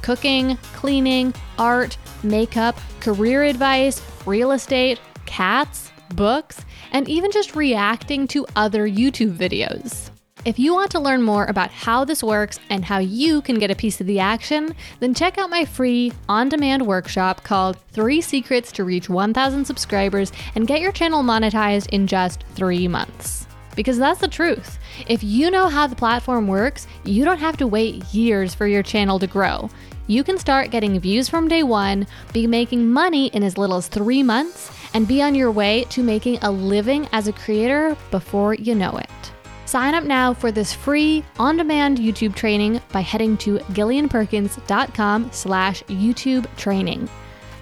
cooking, 0.02 0.56
cleaning, 0.74 1.32
art, 1.58 1.96
makeup, 2.24 2.76
career 2.98 3.44
advice, 3.44 4.02
real 4.26 4.50
estate, 4.50 5.00
cats, 5.26 5.92
books, 6.16 6.64
and 6.90 7.08
even 7.08 7.30
just 7.30 7.54
reacting 7.54 8.26
to 8.26 8.44
other 8.56 8.88
YouTube 8.88 9.36
videos. 9.36 10.11
If 10.44 10.58
you 10.58 10.74
want 10.74 10.90
to 10.90 10.98
learn 10.98 11.22
more 11.22 11.44
about 11.44 11.70
how 11.70 12.04
this 12.04 12.20
works 12.20 12.58
and 12.68 12.84
how 12.84 12.98
you 12.98 13.42
can 13.42 13.60
get 13.60 13.70
a 13.70 13.76
piece 13.76 14.00
of 14.00 14.08
the 14.08 14.18
action, 14.18 14.74
then 14.98 15.14
check 15.14 15.38
out 15.38 15.50
my 15.50 15.64
free 15.64 16.12
on 16.28 16.48
demand 16.48 16.84
workshop 16.84 17.44
called 17.44 17.78
Three 17.92 18.20
Secrets 18.20 18.72
to 18.72 18.82
Reach 18.82 19.08
1,000 19.08 19.64
Subscribers 19.64 20.32
and 20.56 20.66
Get 20.66 20.80
Your 20.80 20.90
Channel 20.90 21.22
Monetized 21.22 21.90
in 21.90 22.08
Just 22.08 22.42
Three 22.56 22.88
Months. 22.88 23.46
Because 23.76 23.98
that's 23.98 24.18
the 24.18 24.26
truth. 24.26 24.80
If 25.06 25.22
you 25.22 25.48
know 25.48 25.68
how 25.68 25.86
the 25.86 25.94
platform 25.94 26.48
works, 26.48 26.88
you 27.04 27.24
don't 27.24 27.38
have 27.38 27.56
to 27.58 27.68
wait 27.68 28.04
years 28.12 28.52
for 28.52 28.66
your 28.66 28.82
channel 28.82 29.20
to 29.20 29.28
grow. 29.28 29.70
You 30.08 30.24
can 30.24 30.38
start 30.38 30.72
getting 30.72 30.98
views 30.98 31.28
from 31.28 31.46
day 31.46 31.62
one, 31.62 32.04
be 32.32 32.48
making 32.48 32.90
money 32.90 33.28
in 33.28 33.44
as 33.44 33.58
little 33.58 33.76
as 33.76 33.86
three 33.86 34.24
months, 34.24 34.72
and 34.92 35.06
be 35.06 35.22
on 35.22 35.36
your 35.36 35.52
way 35.52 35.84
to 35.90 36.02
making 36.02 36.38
a 36.42 36.50
living 36.50 37.08
as 37.12 37.28
a 37.28 37.32
creator 37.32 37.96
before 38.10 38.54
you 38.54 38.74
know 38.74 38.96
it. 38.96 39.31
Sign 39.72 39.94
up 39.94 40.04
now 40.04 40.34
for 40.34 40.52
this 40.52 40.74
free 40.74 41.24
on-demand 41.38 41.96
YouTube 41.96 42.34
training 42.34 42.78
by 42.92 43.00
heading 43.00 43.38
to 43.38 43.56
gillianperkins.com 43.56 45.32
slash 45.32 45.82
YouTube 45.84 46.46
training. 46.58 47.08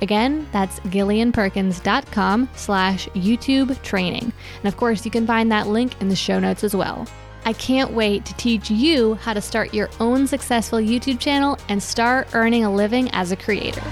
Again, 0.03 0.49
that's 0.51 0.81
gillianperkins.com 0.81 2.49
slash 2.57 3.07
YouTube 3.11 3.81
training. 3.83 4.33
And 4.59 4.67
of 4.67 4.77
course, 4.77 5.05
you 5.05 5.13
can 5.13 5.25
find 5.25 5.53
that 5.53 5.69
link 5.69 6.01
in 6.01 6.09
the 6.09 6.17
show 6.17 6.41
notes 6.41 6.65
as 6.65 6.75
well. 6.75 7.07
I 7.45 7.53
can't 7.53 7.93
wait 7.93 8.25
to 8.25 8.35
teach 8.35 8.73
you 8.73 9.15
how 9.15 9.33
to 9.33 9.41
start 9.41 9.73
your 9.73 9.89
own 10.01 10.27
successful 10.27 10.81
YouTube 10.81 11.21
channel 11.21 11.59
and 11.69 11.81
start 11.81 12.35
earning 12.35 12.65
a 12.65 12.75
living 12.75 13.09
as 13.13 13.31
a 13.31 13.37
creator. 13.37 13.85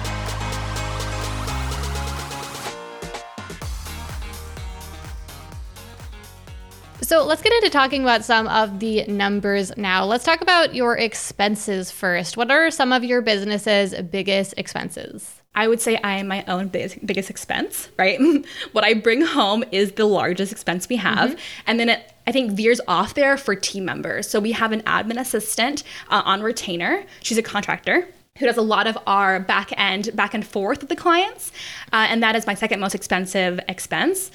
So 7.19 7.25
let's 7.25 7.43
get 7.43 7.53
into 7.53 7.69
talking 7.69 8.03
about 8.03 8.25
some 8.25 8.47
of 8.47 8.79
the 8.79 9.05
numbers 9.09 9.77
now. 9.77 10.05
Let's 10.05 10.23
talk 10.23 10.41
about 10.41 10.77
your 10.77 10.97
expenses 10.97 11.91
first. 11.91 12.37
What 12.37 12.49
are 12.53 12.71
some 12.71 12.93
of 12.93 13.03
your 13.03 13.23
business's 13.23 13.93
biggest 14.03 14.55
expenses? 14.57 15.43
I 15.53 15.67
would 15.67 15.81
say 15.81 15.97
I 15.97 16.19
am 16.19 16.29
my 16.29 16.45
own 16.45 16.69
biggest, 16.69 17.05
biggest 17.05 17.29
expense, 17.29 17.89
right? 17.99 18.21
what 18.71 18.85
I 18.85 18.95
bring 18.95 19.23
home 19.23 19.65
is 19.73 19.91
the 19.91 20.05
largest 20.05 20.53
expense 20.53 20.89
we 20.89 20.95
have. 20.95 21.31
Mm-hmm. 21.31 21.63
And 21.67 21.81
then 21.81 21.89
it, 21.89 22.13
I 22.29 22.31
think, 22.31 22.53
veers 22.53 22.81
off 22.87 23.15
there 23.15 23.37
for 23.37 23.57
team 23.57 23.85
members. 23.85 24.29
So 24.29 24.39
we 24.39 24.53
have 24.53 24.71
an 24.71 24.83
admin 24.83 25.19
assistant 25.19 25.83
uh, 26.11 26.23
on 26.25 26.41
retainer. 26.41 27.05
She's 27.25 27.37
a 27.37 27.43
contractor 27.43 28.07
who 28.39 28.47
does 28.47 28.57
a 28.57 28.63
lot 28.63 28.87
of 28.87 28.97
our 29.09 29.41
back 29.41 29.73
end, 29.77 30.11
back 30.15 30.35
and 30.35 30.47
forth 30.47 30.79
with 30.79 30.89
the 30.89 30.95
clients. 30.95 31.51
Uh, 31.93 32.07
and 32.09 32.23
that 32.23 32.37
is 32.37 32.47
my 32.47 32.55
second 32.55 32.79
most 32.79 32.95
expensive 32.95 33.59
expense. 33.67 34.31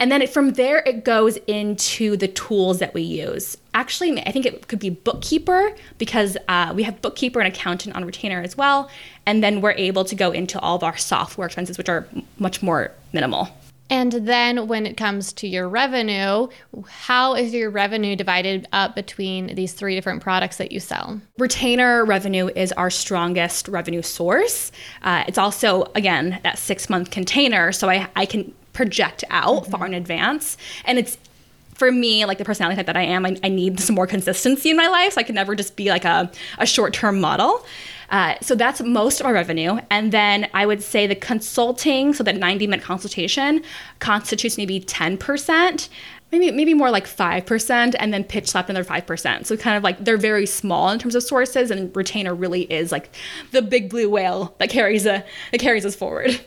And 0.00 0.10
then 0.10 0.22
it, 0.22 0.30
from 0.30 0.54
there, 0.54 0.82
it 0.86 1.04
goes 1.04 1.36
into 1.46 2.16
the 2.16 2.26
tools 2.26 2.78
that 2.78 2.94
we 2.94 3.02
use. 3.02 3.58
Actually, 3.74 4.18
I 4.20 4.32
think 4.32 4.46
it 4.46 4.66
could 4.66 4.78
be 4.78 4.88
bookkeeper 4.88 5.76
because 5.98 6.38
uh, 6.48 6.72
we 6.74 6.82
have 6.84 7.02
bookkeeper 7.02 7.38
and 7.38 7.54
accountant 7.54 7.94
on 7.94 8.06
retainer 8.06 8.40
as 8.40 8.56
well. 8.56 8.90
And 9.26 9.44
then 9.44 9.60
we're 9.60 9.72
able 9.72 10.04
to 10.06 10.14
go 10.14 10.30
into 10.32 10.58
all 10.58 10.76
of 10.76 10.82
our 10.82 10.96
software 10.96 11.46
expenses, 11.46 11.76
which 11.76 11.90
are 11.90 12.08
much 12.38 12.62
more 12.62 12.92
minimal. 13.12 13.50
And 13.90 14.12
then 14.12 14.68
when 14.68 14.86
it 14.86 14.96
comes 14.96 15.32
to 15.34 15.48
your 15.48 15.68
revenue, 15.68 16.46
how 16.88 17.34
is 17.34 17.52
your 17.52 17.70
revenue 17.70 18.14
divided 18.14 18.68
up 18.72 18.94
between 18.94 19.54
these 19.56 19.72
three 19.72 19.96
different 19.96 20.22
products 20.22 20.58
that 20.58 20.70
you 20.70 20.78
sell? 20.78 21.20
Retainer 21.38 22.04
revenue 22.04 22.48
is 22.54 22.70
our 22.72 22.88
strongest 22.88 23.66
revenue 23.66 24.00
source. 24.00 24.70
Uh, 25.02 25.24
it's 25.26 25.38
also, 25.38 25.90
again, 25.96 26.38
that 26.44 26.56
six 26.56 26.88
month 26.88 27.10
container. 27.10 27.72
So 27.72 27.90
I, 27.90 28.08
I 28.14 28.26
can 28.26 28.54
project 28.72 29.24
out 29.30 29.62
mm-hmm. 29.62 29.70
far 29.70 29.86
in 29.86 29.94
advance. 29.94 30.56
And 30.84 30.98
it's 30.98 31.18
for 31.80 31.90
me, 31.90 32.26
like 32.26 32.36
the 32.36 32.44
personality 32.44 32.76
type 32.76 32.86
that 32.86 32.96
I 32.96 33.04
am, 33.04 33.24
I, 33.24 33.38
I, 33.42 33.48
need 33.48 33.80
some 33.80 33.94
more 33.94 34.06
consistency 34.06 34.68
in 34.68 34.76
my 34.76 34.86
life. 34.88 35.14
So 35.14 35.20
I 35.20 35.24
can 35.24 35.34
never 35.34 35.54
just 35.56 35.76
be 35.76 35.88
like 35.88 36.04
a, 36.04 36.30
a 36.58 36.66
short 36.66 36.92
term 36.92 37.18
model. 37.20 37.64
Uh, 38.10 38.34
so 38.42 38.54
that's 38.54 38.82
most 38.82 39.18
of 39.20 39.26
our 39.26 39.32
revenue. 39.32 39.78
And 39.88 40.12
then 40.12 40.48
I 40.52 40.66
would 40.66 40.82
say 40.82 41.06
the 41.06 41.14
consulting, 41.14 42.12
so 42.12 42.22
that 42.24 42.36
90 42.36 42.66
minute 42.66 42.84
consultation 42.84 43.62
constitutes 43.98 44.58
maybe 44.58 44.80
10%. 44.80 45.88
Maybe, 46.32 46.52
maybe 46.52 46.74
more 46.74 46.90
like 46.90 47.06
5% 47.06 47.94
and 47.98 48.14
then 48.14 48.22
pitch 48.22 48.50
slap 48.50 48.68
another 48.68 48.84
5%. 48.84 49.46
So 49.46 49.56
kind 49.56 49.76
of 49.76 49.82
like 49.82 50.04
they're 50.04 50.16
very 50.16 50.46
small 50.46 50.90
in 50.90 50.98
terms 51.00 51.16
of 51.16 51.24
sources 51.24 51.72
and 51.72 51.94
retainer 51.96 52.34
really 52.36 52.70
is 52.72 52.92
like 52.92 53.16
the 53.50 53.62
big 53.62 53.90
blue 53.90 54.08
whale 54.08 54.54
that 54.58 54.70
carries 54.70 55.06
a 55.06 55.24
that 55.50 55.58
carries 55.58 55.84
us 55.84 55.96
forward. 55.96 56.40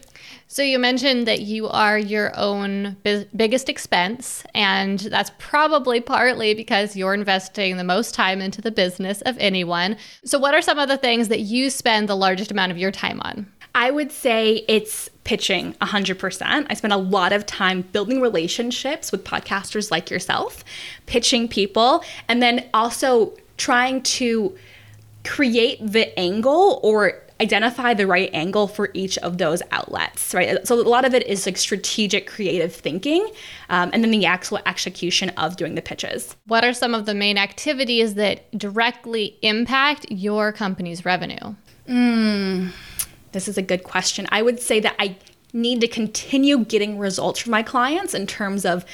So 0.54 0.62
you 0.62 0.78
mentioned 0.78 1.28
that 1.28 1.42
you 1.42 1.68
are 1.68 1.98
your 1.98 2.32
own 2.38 2.98
bi- 3.04 3.26
biggest 3.36 3.70
expense, 3.70 4.44
and 4.54 5.00
that's 5.00 5.32
probably 5.40 6.00
partly 6.00 6.54
because 6.54 6.96
you're 6.96 7.16
investing 7.16 7.78
the 7.78 7.84
most 7.84 8.14
time 8.14 8.40
into 8.40 8.62
the 8.62 8.70
business 8.70 9.22
of 9.22 9.36
anyone. 9.40 9.98
So, 10.24 10.38
what 10.38 10.54
are 10.54 10.62
some 10.62 10.78
of 10.78 10.90
the 10.90 10.98
things 10.98 11.30
that 11.30 11.40
you 11.40 11.72
spend 11.72 12.08
the 12.08 12.16
largest 12.16 12.52
amount 12.52 12.72
of 12.72 12.78
your 12.78 12.92
time 12.92 13.20
on? 13.22 13.52
I 13.74 13.90
would 13.90 14.12
say 14.12 14.64
it's 14.68 15.10
pitching 15.24 15.74
100%. 15.82 16.68
I 16.70 16.74
spend 16.76 16.94
a 16.94 16.98
lot 16.98 17.34
of 17.34 17.48
time 17.48 17.82
building 17.92 18.22
relationships 18.22 19.12
with 19.12 19.24
podcasters 19.24 19.90
like 19.90 20.12
yourself, 20.12 20.64
pitching 21.08 21.48
people, 21.48 22.04
and 22.28 22.44
then 22.44 22.70
also 22.76 23.34
trying 23.58 24.04
to 24.04 24.56
create 25.26 25.80
the 25.82 26.18
angle 26.20 26.80
or 26.84 27.23
identify 27.42 27.94
the 27.94 28.08
right 28.08 28.30
angle 28.34 28.68
for 28.68 28.90
each 28.94 29.18
of 29.20 29.38
those 29.38 29.62
outlets, 29.72 30.34
right? 30.34 30.66
So 30.68 30.80
a 30.80 30.82
lot 30.82 31.06
of 31.06 31.14
it 31.14 31.26
is 31.28 31.46
like 31.46 31.58
strategic, 31.58 32.28
creative 32.28 32.74
thinking, 32.74 33.28
um, 33.70 33.90
and 33.94 34.04
then 34.04 34.12
the 34.12 34.26
actual 34.26 34.60
execution 34.66 35.30
of 35.32 35.58
doing 35.58 35.76
the 35.76 35.82
pitches. 35.82 36.36
What 36.46 36.64
are 36.64 36.74
some 36.74 36.94
of 36.94 37.06
the 37.06 37.14
main 37.14 37.38
activities 37.38 38.14
that 38.16 38.52
directly 38.58 39.38
impact 39.42 40.06
your 40.10 40.52
company's 40.52 41.06
revenue? 41.06 41.56
Mm, 41.88 42.72
this 43.32 43.48
is 43.48 43.58
a 43.58 43.62
good 43.62 43.84
question. 43.84 44.28
I 44.32 44.42
would 44.42 44.60
say 44.60 44.80
that 44.80 44.96
I 45.00 45.18
need 45.54 45.82
to 45.82 45.88
continue 45.88 46.60
getting 46.60 46.98
results 46.98 47.40
from 47.40 47.52
my 47.52 47.62
clients 47.62 48.14
in 48.14 48.26
terms 48.26 48.66
of 48.66 48.86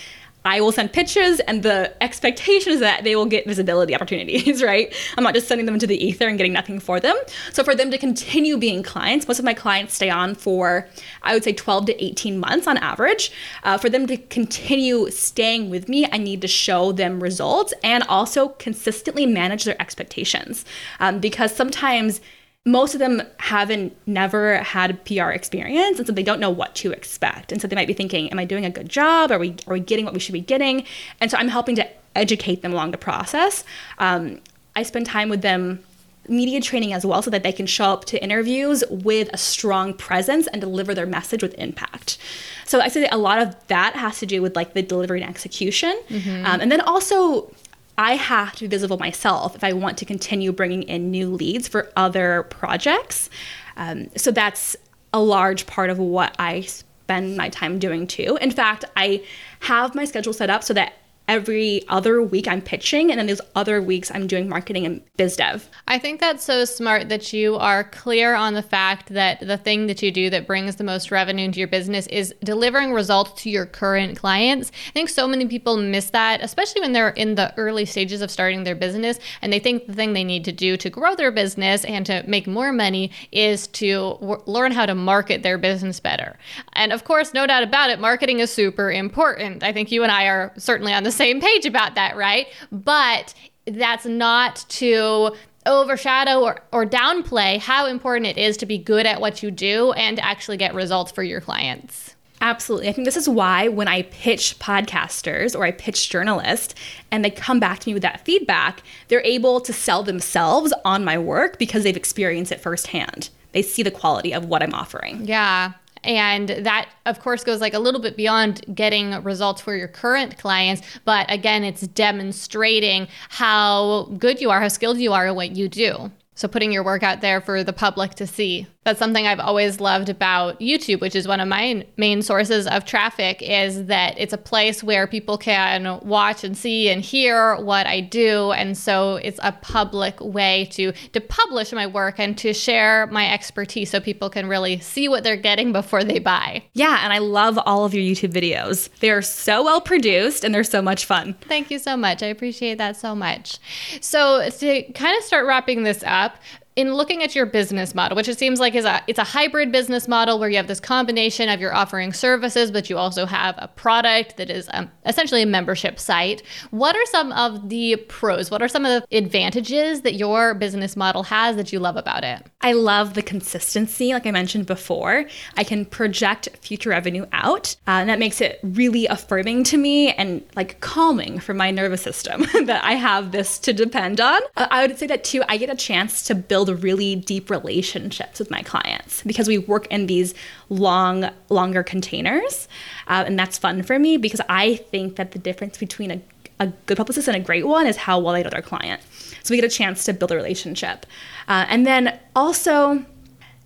I 0.46 0.62
will 0.62 0.72
send 0.72 0.94
pitches, 0.94 1.42
and 1.42 1.64
the 1.64 1.94
expectation 2.02 2.72
is 2.72 2.80
that 2.80 3.04
they 3.04 3.16
will 3.16 3.26
get 3.26 3.46
visibility 3.46 3.94
opportunities, 3.94 4.64
right? 4.64 4.94
I'm 5.18 5.24
not 5.24 5.34
just 5.34 5.48
sending 5.48 5.66
them 5.66 5.76
into 5.76 5.88
the 5.88 6.02
ether 6.04 6.28
and 6.28 6.38
getting 6.38 6.54
nothing 6.54 6.80
for 6.80 7.00
them. 7.00 7.16
So, 7.52 7.64
for 7.64 7.76
them 7.76 7.92
to 7.92 7.98
continue 7.98 8.58
being 8.58 8.82
clients, 8.82 9.28
most 9.28 9.40
of 9.40 9.46
my 9.46 9.54
clients 9.54 9.96
stay 9.96 10.10
on 10.10 10.36
for, 10.36 10.88
I 11.24 11.34
would 11.34 11.44
say, 11.44 11.54
12 11.54 11.88
to 11.88 12.04
18 12.04 12.40
months 12.40 12.68
on 12.68 12.78
average. 12.78 13.32
Uh, 13.64 13.78
for 13.78 13.90
them 13.90 14.08
to 14.08 14.18
continue 14.18 15.10
staying 15.12 15.70
with 15.70 15.90
me, 15.90 16.08
I 16.12 16.18
need 16.18 16.42
to 16.42 16.48
show 16.48 16.94
them 16.94 17.22
results 17.22 17.74
and 17.84 18.04
also 18.04 18.50
consistently 18.50 19.26
manage 19.26 19.66
their 19.66 19.80
expectations. 19.82 20.64
Um, 21.00 21.20
because 21.20 21.54
sometimes 21.54 22.22
most 22.66 22.94
of 22.94 23.00
them 23.00 23.22
haven't 23.38 23.96
never 24.06 24.58
had 24.58 25.04
PR 25.06 25.30
experience, 25.32 25.98
and 25.98 26.06
so 26.06 26.14
they 26.14 26.24
don't 26.24 26.40
know 26.40 26.50
what 26.50 26.76
to 26.76 26.92
expect. 26.92 27.52
And 27.52 27.62
so 27.62 27.68
they 27.68 27.76
might 27.76 27.88
be 27.88 27.94
thinking, 27.94 28.30
"Am 28.32 28.40
I 28.40 28.46
doing 28.46 28.66
a 28.66 28.70
good 28.70 28.90
job? 28.90 29.32
Are 29.32 29.40
we 29.40 29.56
are 29.68 29.74
we 29.74 29.80
getting 29.80 30.06
what 30.06 30.14
we 30.14 30.20
should 30.20 30.34
be 30.34 30.42
getting?" 30.42 30.84
And 31.22 31.32
so 31.32 31.38
I'm 31.38 31.48
helping 31.48 31.76
to 31.76 31.88
educate 32.16 32.62
them 32.62 32.74
along 32.74 32.92
the 32.92 32.98
process. 32.98 33.64
Um, 33.98 34.40
I 34.76 34.84
spend 34.84 35.06
time 35.06 35.30
with 35.30 35.42
them 35.42 35.84
media 36.28 36.62
training 36.62 36.94
as 36.94 37.06
well 37.06 37.22
so 37.22 37.32
that 37.32 37.44
they 37.44 37.52
can 37.52 37.66
show 37.66 37.86
up 37.86 38.06
to 38.06 38.22
interviews 38.24 38.84
with 38.90 39.30
a 39.34 39.38
strong 39.38 39.94
presence 39.94 40.48
and 40.48 40.62
deliver 40.62 40.94
their 40.94 41.08
message 41.08 41.42
with 41.42 41.56
impact 41.56 42.20
so 42.66 42.80
i 42.80 42.88
say 42.88 43.08
a 43.12 43.18
lot 43.18 43.42
of 43.42 43.56
that 43.68 43.96
has 43.96 44.20
to 44.20 44.28
do 44.28 44.40
with 44.40 44.56
like 44.56 44.74
the 44.74 44.82
delivery 44.84 45.22
and 45.22 45.30
execution 45.30 46.00
mm-hmm. 46.08 46.46
um, 46.46 46.62
and 46.62 46.72
then 46.72 46.82
also 46.82 47.52
I 48.00 48.16
have 48.16 48.56
to 48.56 48.62
be 48.62 48.68
visible 48.68 48.98
myself 48.98 49.56
if 49.56 49.64
I 49.64 49.74
want 49.74 49.98
to 49.98 50.06
continue 50.06 50.54
bringing 50.54 50.84
in 50.84 51.12
new 51.12 51.30
leads 51.30 51.68
for 51.68 51.92
other 51.98 52.44
projects. 52.44 53.30
Um, 53.76 54.10
so 54.16 54.32
that's 54.32 54.78
a 55.14 55.20
large 55.20 55.68
part 55.68 55.90
of 55.90 56.00
what 56.00 56.34
I 56.40 56.62
spend 56.62 57.36
my 57.36 57.50
time 57.50 57.78
doing 57.78 58.08
too. 58.08 58.38
In 58.40 58.52
fact, 58.52 58.86
I 58.96 59.22
have 59.60 59.96
my 59.96 60.06
schedule 60.06 60.32
set 60.32 60.50
up 60.50 60.64
so 60.64 60.74
that 60.76 60.94
every 61.30 61.88
other 61.90 62.24
week 62.24 62.48
I'm 62.48 62.62
pitching, 62.62 63.12
and 63.12 63.20
then 63.20 63.28
those 63.28 63.40
other 63.56 63.82
weeks 63.82 64.10
I'm 64.12 64.26
doing 64.26 64.50
marketing 64.50 64.88
and 64.88 65.02
biz 65.16 65.38
dev. 65.38 65.70
I 65.88 66.00
think 66.00 66.20
that's 66.20 66.44
so 66.44 66.66
smart 66.66 67.08
that 67.10 67.32
you 67.32 67.56
are 67.56 67.84
clear 67.84 68.34
on 68.34 68.56
the 68.56 68.64
fact 68.64 69.14
that 69.14 69.40
the 69.40 69.56
thing 69.56 69.86
that 69.88 70.02
you 70.02 70.12
do 70.12 70.32
that 70.32 70.48
brings 70.48 70.78
the 70.78 70.84
most 70.84 71.12
revenue 71.12 71.46
into 71.46 71.60
your 71.60 71.68
business 71.68 72.08
is 72.08 72.34
delivering 72.44 72.94
results 72.94 73.44
to 73.44 73.50
your 73.52 73.68
current 73.68 74.18
clients. 74.18 74.72
I 74.88 74.92
think 74.92 75.08
so 75.08 75.28
many 75.28 75.46
people 75.46 75.78
miss 75.78 76.10
that, 76.10 76.42
especially 76.42 76.82
when 76.82 76.94
they're 76.94 77.10
in 77.10 77.36
the 77.36 77.54
early 77.58 77.86
stages 77.86 78.24
of 78.24 78.32
starting 78.32 78.64
their 78.64 78.76
business 78.76 79.20
and 79.44 79.54
they 79.54 79.60
think 79.60 79.86
the 79.86 79.94
thing 79.94 80.14
they 80.14 80.24
need 80.24 80.46
to 80.46 80.52
do 80.52 80.78
to 80.78 80.90
grow 80.90 81.14
their 81.14 81.32
business 81.32 81.86
and 81.86 82.08
to 82.08 82.24
make 82.28 82.48
more 82.48 82.74
money 82.74 83.12
is 83.32 83.68
to 83.68 84.18
w- 84.20 84.42
learn 84.48 84.72
how 84.72 84.88
to 84.88 84.96
market 84.96 85.44
their 85.44 85.60
business 85.60 86.00
better. 86.00 86.38
And 86.74 86.92
of 86.92 87.04
course, 87.04 87.36
no 87.36 87.46
doubt 87.46 87.62
about 87.62 87.92
it, 87.92 88.00
marketing 88.00 88.40
is 88.40 88.52
super 88.52 88.92
important. 88.92 89.62
I 89.62 89.72
think 89.72 89.92
you 89.92 90.02
and 90.02 90.12
I 90.12 90.26
are 90.26 90.54
certainly 90.58 90.92
on 90.92 91.04
the 91.04 91.19
same 91.20 91.42
page 91.42 91.66
about 91.66 91.96
that, 91.96 92.16
right? 92.16 92.48
But 92.72 93.34
that's 93.66 94.06
not 94.06 94.66
to 94.70 95.36
overshadow 95.66 96.40
or, 96.42 96.62
or 96.72 96.86
downplay 96.86 97.60
how 97.60 97.86
important 97.86 98.26
it 98.26 98.38
is 98.38 98.58
to 98.58 98.66
be 98.66 98.78
good 98.78 99.06
at 99.06 99.20
what 99.20 99.44
you 99.44 99.52
do 99.52 99.92
and 99.92 100.20
actually 100.20 100.58
get 100.58 100.74
results 100.74 101.12
for 101.12 101.22
your 101.22 101.42
clients. 101.42 102.16
Absolutely. 102.42 102.88
I 102.88 102.94
think 102.94 103.06
this 103.06 103.18
is 103.18 103.28
why 103.28 103.68
when 103.68 103.90
I 103.90 104.04
pitch 104.04 104.58
podcasters 104.60 105.58
or 105.58 105.66
I 105.66 105.72
pitch 105.72 106.10
journalists 106.10 106.74
and 107.12 107.24
they 107.24 107.30
come 107.30 107.60
back 107.60 107.80
to 107.80 107.90
me 107.90 107.94
with 107.94 108.04
that 108.04 108.24
feedback, 108.24 108.82
they're 109.10 109.22
able 109.24 109.60
to 109.60 109.74
sell 109.74 110.04
themselves 110.04 110.74
on 110.86 111.04
my 111.04 111.18
work 111.18 111.60
because 111.60 111.84
they've 111.84 111.98
experienced 111.98 112.54
it 112.54 112.62
firsthand. 112.62 113.30
They 113.52 113.62
see 113.62 113.84
the 113.84 113.92
quality 113.92 114.34
of 114.34 114.46
what 114.46 114.64
I'm 114.64 114.74
offering. 114.74 115.26
Yeah. 115.26 115.74
And 116.04 116.50
that, 116.50 116.90
of 117.06 117.20
course, 117.20 117.44
goes 117.44 117.62
like 117.62 117.74
a 117.74 117.80
little 117.80 118.02
bit 118.02 118.16
beyond 118.16 118.64
getting 118.74 119.22
results 119.24 119.62
for 119.62 119.76
your 119.76 119.88
current 119.88 120.38
clients. 120.38 120.82
But 121.06 121.32
again, 121.32 121.64
it's 121.64 121.82
demonstrating 121.82 123.08
how 123.30 124.10
good 124.18 124.42
you 124.42 124.50
are, 124.50 124.62
how 124.62 124.68
skilled 124.68 125.00
you 125.00 125.14
are 125.14 125.28
at 125.28 125.36
what 125.36 125.56
you 125.56 125.68
do. 125.70 126.12
So 126.36 126.48
putting 126.48 126.72
your 126.72 126.84
work 126.84 127.04
out 127.04 127.20
there 127.20 127.42
for 127.42 127.66
the 127.66 127.74
public 127.74 128.16
to 128.16 128.26
see. 128.26 128.66
That's 128.86 128.98
something 128.98 129.28
I've 129.28 129.42
always 129.42 129.82
loved 129.82 130.08
about 130.08 130.60
YouTube, 130.62 131.02
which 131.02 131.14
is 131.14 131.28
one 131.28 131.42
of 131.42 131.50
my 131.50 131.86
main 131.98 132.22
sources 132.22 132.66
of 132.66 132.86
traffic, 132.86 133.42
is 133.42 133.88
that 133.88 134.18
it's 134.18 134.32
a 134.32 134.38
place 134.38 134.82
where 134.82 135.06
people 135.06 135.38
can 135.38 136.00
watch 136.00 136.46
and 136.46 136.58
see 136.58 136.90
and 136.90 137.02
hear 137.02 137.58
what 137.58 137.88
I 137.88 138.00
do. 138.00 138.52
And 138.54 138.78
so 138.78 139.18
it's 139.18 139.40
a 139.44 139.52
public 139.52 140.20
way 140.22 140.70
to, 140.72 140.94
to 140.94 141.20
publish 141.20 141.74
my 141.74 141.88
work 141.88 142.20
and 142.20 142.38
to 142.38 142.54
share 142.54 143.06
my 143.08 143.30
expertise 143.30 143.90
so 143.90 144.00
people 144.00 144.30
can 144.30 144.48
really 144.48 144.80
see 144.80 145.10
what 145.10 145.26
they're 145.26 145.36
getting 145.36 145.74
before 145.74 146.06
they 146.06 146.20
buy. 146.20 146.64
Yeah, 146.74 147.02
and 147.04 147.12
I 147.12 147.18
love 147.18 147.60
all 147.66 147.84
of 147.84 147.94
your 147.94 148.04
YouTube 148.04 148.32
videos. 148.32 148.90
They 149.02 149.12
are 149.12 149.22
so 149.22 149.62
well 149.62 149.82
produced 149.82 150.46
and 150.46 150.56
they're 150.56 150.64
so 150.64 150.82
much 150.82 151.04
fun. 151.04 151.36
Thank 151.42 151.70
you 151.70 151.80
so 151.80 151.98
much. 151.98 152.24
I 152.24 152.28
appreciate 152.28 152.78
that 152.78 152.96
so 152.96 153.14
much. 153.14 153.60
So 154.00 154.50
to 154.50 154.84
kind 154.94 155.18
of 155.18 155.24
start 155.26 155.46
wrapping 155.46 155.84
this 155.84 156.02
up, 156.08 156.38
in 156.76 156.94
looking 156.94 157.22
at 157.24 157.36
your 157.36 157.46
business 157.46 157.94
model, 157.94 158.16
which 158.16 158.30
it 158.30 158.40
seems 158.40 158.60
like 158.60 158.74
is 158.74 158.86
a 158.86 159.02
it's 159.08 159.20
a 159.20 159.24
hybrid 159.24 159.72
business 159.72 160.08
model 160.08 160.40
where 160.40 160.50
you 160.50 160.56
have 160.56 160.68
this 160.68 160.80
combination 160.80 161.50
of 161.50 161.60
you're 161.60 161.76
offering 161.76 162.14
services, 162.14 162.72
but 162.72 162.90
you 162.90 162.98
also 162.98 163.26
have 163.26 163.56
a 163.58 163.68
product 163.68 164.38
that 164.38 164.50
is 164.50 164.70
um, 164.74 164.90
essentially 165.06 165.42
a 165.42 165.46
membership 165.46 166.00
site. 166.00 166.42
What 166.72 166.96
are 166.96 167.06
some 167.08 167.32
of 167.34 167.68
the 167.68 167.98
pros? 168.08 168.50
What 168.50 168.62
are 168.62 168.70
some 168.70 168.86
of 168.86 169.04
the 169.10 169.18
advantages 169.18 170.02
that 170.02 170.14
your 170.14 170.54
business 170.54 170.96
model 170.96 171.24
has 171.24 171.58
that 171.58 171.74
you 171.74 171.80
love 171.80 171.98
about 171.98 172.24
it? 172.24 172.46
I 172.62 172.72
love 172.74 173.14
the 173.14 173.22
consistency, 173.22 174.14
like 174.14 174.26
I 174.26 174.32
mentioned 174.32 174.66
before. 174.66 175.26
I 175.58 175.64
can 175.66 175.86
project 175.86 176.50
future 176.62 176.92
revenue 176.92 177.26
out, 177.34 177.76
uh, 177.88 177.92
and 177.92 178.10
that 178.10 178.20
makes 178.20 178.40
it 178.40 178.60
really 178.64 179.06
affirming 179.08 179.66
to 179.66 179.78
me 179.78 180.14
and 180.14 180.44
like 180.56 180.80
calming 180.80 181.40
for 181.40 181.54
my 181.54 181.72
nervous 181.72 182.02
system 182.02 182.42
that 182.66 182.84
I 182.86 182.94
have 182.94 183.34
this 183.34 183.60
to 183.60 183.74
depend 183.74 184.22
on. 184.22 184.42
Uh, 184.56 184.68
I 184.72 184.88
would 184.88 184.98
say 184.98 185.08
that 185.08 185.26
too. 185.26 185.44
I 185.50 185.58
get 185.58 185.70
a 185.70 185.76
chance 185.76 186.24
to 186.24 186.36
build 186.36 186.69
build 186.70 186.84
really 186.84 187.16
deep 187.16 187.50
relationships 187.50 188.40
with 188.40 188.50
my 188.52 188.62
clients 188.62 189.24
because 189.24 189.48
we 189.48 189.58
work 189.58 189.88
in 189.88 190.08
these 190.08 190.34
long, 190.70 191.30
longer 191.50 191.84
containers. 191.84 192.68
Uh, 193.08 193.24
and 193.26 193.38
that's 193.38 193.58
fun 193.58 193.84
for 193.84 194.00
me 194.00 194.18
because 194.18 194.42
I 194.50 194.76
think 194.76 195.16
that 195.16 195.32
the 195.32 195.40
difference 195.40 195.78
between 195.78 196.12
a, 196.12 196.22
a 196.60 196.68
good 196.86 196.98
publicist 196.98 197.28
and 197.28 197.38
a 197.38 197.40
great 197.40 197.68
one 197.68 197.88
is 197.88 197.98
how 197.98 198.20
well 198.20 198.34
they 198.34 198.44
know 198.44 198.50
their 198.50 198.62
client. 198.62 199.02
So 199.44 199.54
we 199.54 199.58
get 199.58 199.66
a 199.66 199.76
chance 199.76 200.04
to 200.06 200.14
build 200.14 200.32
a 200.32 200.36
relationship. 200.36 201.06
Uh, 201.48 201.66
and 201.70 201.86
then 201.86 202.20
also, 202.36 203.06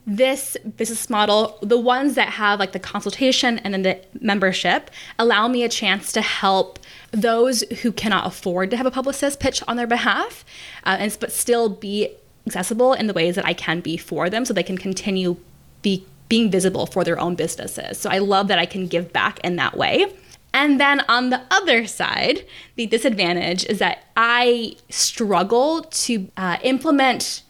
this 0.05 0.57
business 0.75 1.09
model, 1.09 1.57
the 1.61 1.79
ones 1.79 2.15
that 2.15 2.27
have 2.27 2.59
like 2.59 2.73
the 2.73 2.79
consultation 2.79 3.59
and 3.59 3.73
then 3.73 3.83
the 3.83 4.01
membership, 4.19 4.91
allow 5.17 5.47
me 5.47 5.63
a 5.63 5.69
chance 5.69 6.11
to 6.11 6.21
help 6.21 6.77
those 7.11 7.61
who 7.81 7.91
cannot 7.91 8.27
afford 8.27 8.69
to 8.71 8.77
have 8.77 8.85
a 8.85 8.91
publicist 8.91 9.39
pitch 9.39 9.63
on 9.67 9.77
their 9.77 9.87
behalf, 9.87 10.43
uh, 10.83 10.97
and 10.99 11.15
but 11.21 11.31
still 11.31 11.69
be 11.69 12.09
accessible 12.47 12.93
in 12.93 13.07
the 13.07 13.13
ways 13.13 13.35
that 13.35 13.45
I 13.45 13.53
can 13.53 13.79
be 13.79 13.97
for 13.97 14.29
them, 14.29 14.45
so 14.45 14.53
they 14.53 14.63
can 14.63 14.77
continue 14.77 15.37
be 15.81 16.05
being 16.29 16.49
visible 16.49 16.87
for 16.87 17.03
their 17.03 17.19
own 17.19 17.35
businesses. 17.35 17.99
So 17.99 18.09
I 18.09 18.17
love 18.17 18.47
that 18.47 18.57
I 18.57 18.65
can 18.65 18.87
give 18.87 19.13
back 19.13 19.39
in 19.43 19.55
that 19.57 19.77
way. 19.77 20.11
And 20.53 20.79
then 20.79 21.01
on 21.07 21.29
the 21.29 21.41
other 21.51 21.85
side, 21.85 22.45
the 22.75 22.85
disadvantage 22.87 23.65
is 23.65 23.79
that 23.79 24.05
I 24.15 24.75
struggle 24.89 25.83
to 25.83 26.31
uh, 26.37 26.57
implement 26.63 27.42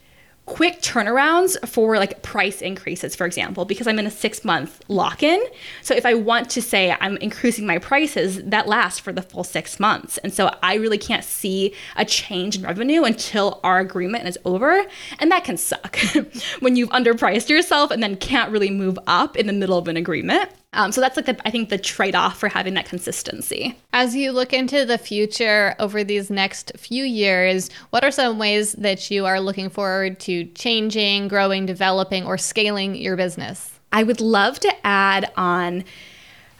quick 0.46 0.82
turnarounds 0.82 1.56
for 1.68 1.96
like 1.98 2.22
price 2.22 2.62
increases, 2.62 3.16
for 3.16 3.26
example, 3.26 3.66
because 3.66 3.88
I'm 3.88 3.98
in 4.00 4.06
a 4.06 4.12
six 4.12 4.44
month 4.44 4.82
lock 4.88 5.24
in. 5.24 5.42
So 5.82 5.96
if 5.96 6.06
I 6.06 6.14
want 6.14 6.50
to 6.52 6.62
say 6.62 6.96
I'm 7.00 7.18
increasing 7.18 7.66
my 7.66 7.78
prices, 7.78 8.44
that 8.44 8.68
lasts 8.68 9.00
for 9.00 9.14
the 9.14 9.22
full 9.22 9.44
six 9.44 9.80
months. 9.80 10.18
And 10.20 10.34
so 10.34 10.54
I 10.62 10.76
really 10.76 10.98
can't 10.98 11.24
see 11.24 11.74
a 11.96 12.06
change 12.06 12.58
in 12.58 12.64
revenue 12.64 13.04
until 13.04 13.60
our 13.64 13.80
agreement 13.80 14.28
is 14.28 14.38
over. 14.46 14.86
And 15.20 15.32
that 15.32 15.44
can 15.44 15.58
suck 15.58 15.98
when 16.60 16.76
you've 16.76 16.90
underpriced 16.90 17.50
yourself 17.50 17.92
and 17.92 18.04
then 18.04 18.18
can't 18.18 18.52
really 18.52 18.72
move 18.72 19.00
up 19.08 19.38
in 19.38 19.48
the 19.48 19.54
middle 19.54 19.78
of 19.78 19.88
an 19.88 19.98
agreement. 19.98 20.50
Um, 20.74 20.92
so 20.92 21.02
that's 21.02 21.16
like 21.16 21.26
the, 21.26 21.40
I 21.48 21.52
think 21.52 21.70
the 21.70 21.78
trade 21.78 22.16
off 22.16 22.40
for 22.40 22.50
having 22.50 22.74
that 22.74 22.86
consistency. 22.86 23.78
As 23.94 24.16
you 24.16 24.32
look 24.32 24.54
into 24.54 24.86
the 24.86 24.98
future 24.98 25.76
over 25.80 26.04
these 26.04 26.30
next 26.30 26.72
few 26.78 27.04
years, 27.04 27.70
what 27.92 28.04
are 28.04 28.12
some 28.12 28.40
ways 28.40 28.74
that 28.74 29.10
you 29.10 29.26
are 29.26 29.40
looking 29.40 29.70
forward 29.70 30.20
to 30.22 30.46
changing, 30.46 31.28
growing, 31.28 31.66
developing, 31.66 32.26
or 32.26 32.38
scaling 32.38 32.96
your 32.96 33.16
business? 33.16 33.72
I 33.92 34.04
would 34.04 34.20
love 34.20 34.60
to 34.62 34.74
add 34.86 35.32
on 35.38 35.84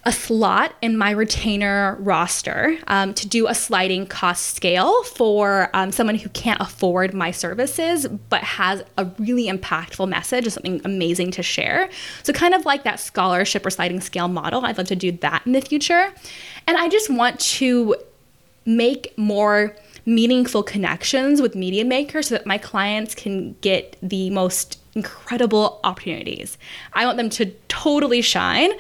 a 0.06 0.12
slot 0.12 0.74
in 0.82 0.98
my 0.98 1.12
retainer 1.12 1.96
roster 2.02 2.78
um, 2.88 3.14
to 3.14 3.28
do 3.28 3.48
a 3.48 3.56
sliding 3.56 4.06
cost 4.06 4.56
scale 4.56 5.02
for 5.04 5.70
um, 5.74 5.94
someone 5.94 6.16
who 6.16 6.28
can't 6.30 6.60
afford 6.60 7.14
my 7.14 7.32
services 7.32 8.06
but 8.30 8.42
has 8.42 8.84
a 8.98 9.06
really 9.18 9.48
impactful 9.48 10.08
message 10.10 10.46
or 10.46 10.50
something 10.50 10.82
amazing 10.84 11.32
to 11.32 11.42
share. 11.42 11.90
So, 12.24 12.34
kind 12.34 12.54
of 12.54 12.66
like 12.66 12.84
that 12.84 13.00
scholarship 13.00 13.66
or 13.66 13.70
sliding 13.70 14.02
scale 14.02 14.28
model, 14.28 14.66
I'd 14.66 14.78
love 14.78 14.88
to 14.88 14.96
do 14.96 15.14
that 15.14 15.44
in 15.46 15.54
the 15.54 15.62
future. 15.62 16.14
And 16.68 16.78
I 16.78 16.90
just 16.90 17.10
want 17.10 17.40
to 17.40 17.96
make 18.66 19.18
more 19.18 19.76
meaningful 20.06 20.64
connections 20.64 21.42
with 21.42 21.56
media 21.56 21.86
makers 21.86 22.28
so 22.28 22.36
that 22.36 22.46
my 22.46 22.58
clients 22.58 23.16
can 23.16 23.54
get 23.62 23.96
the 24.02 24.30
most 24.32 24.80
incredible 24.96 25.80
opportunities. 25.84 26.58
I 26.94 27.06
want 27.06 27.18
them 27.18 27.30
to 27.32 27.46
totally 27.68 28.22
shine. 28.22 28.72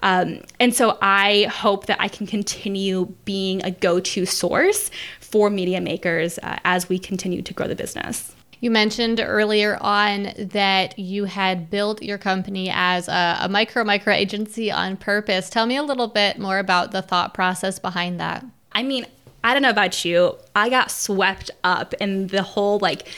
Um, 0.00 0.40
and 0.60 0.74
so 0.74 0.98
I 1.00 1.44
hope 1.44 1.86
that 1.86 2.00
I 2.00 2.08
can 2.08 2.26
continue 2.26 3.06
being 3.24 3.64
a 3.64 3.70
go 3.70 4.00
to 4.00 4.26
source 4.26 4.90
for 5.20 5.50
media 5.50 5.80
makers 5.80 6.38
uh, 6.42 6.58
as 6.64 6.88
we 6.88 6.98
continue 6.98 7.42
to 7.42 7.54
grow 7.54 7.66
the 7.66 7.74
business. 7.74 8.34
You 8.60 8.70
mentioned 8.70 9.18
earlier 9.18 9.76
on 9.80 10.32
that 10.36 10.96
you 10.96 11.24
had 11.24 11.68
built 11.68 12.00
your 12.00 12.16
company 12.16 12.70
as 12.72 13.08
a, 13.08 13.38
a, 13.40 13.48
micro 13.48 13.82
micro 13.82 14.12
agency 14.12 14.70
on 14.70 14.96
purpose. 14.96 15.50
Tell 15.50 15.66
me 15.66 15.76
a 15.76 15.82
little 15.82 16.06
bit 16.06 16.38
more 16.38 16.60
about 16.60 16.92
the 16.92 17.02
thought 17.02 17.34
process 17.34 17.80
behind 17.80 18.20
that. 18.20 18.46
I 18.70 18.84
mean, 18.84 19.06
I 19.42 19.52
don't 19.52 19.62
know 19.62 19.70
about 19.70 20.04
you. 20.04 20.36
I 20.54 20.68
got 20.68 20.92
swept 20.92 21.50
up 21.64 21.92
in 21.94 22.28
the 22.28 22.44
whole 22.44 22.78
like 22.78 23.08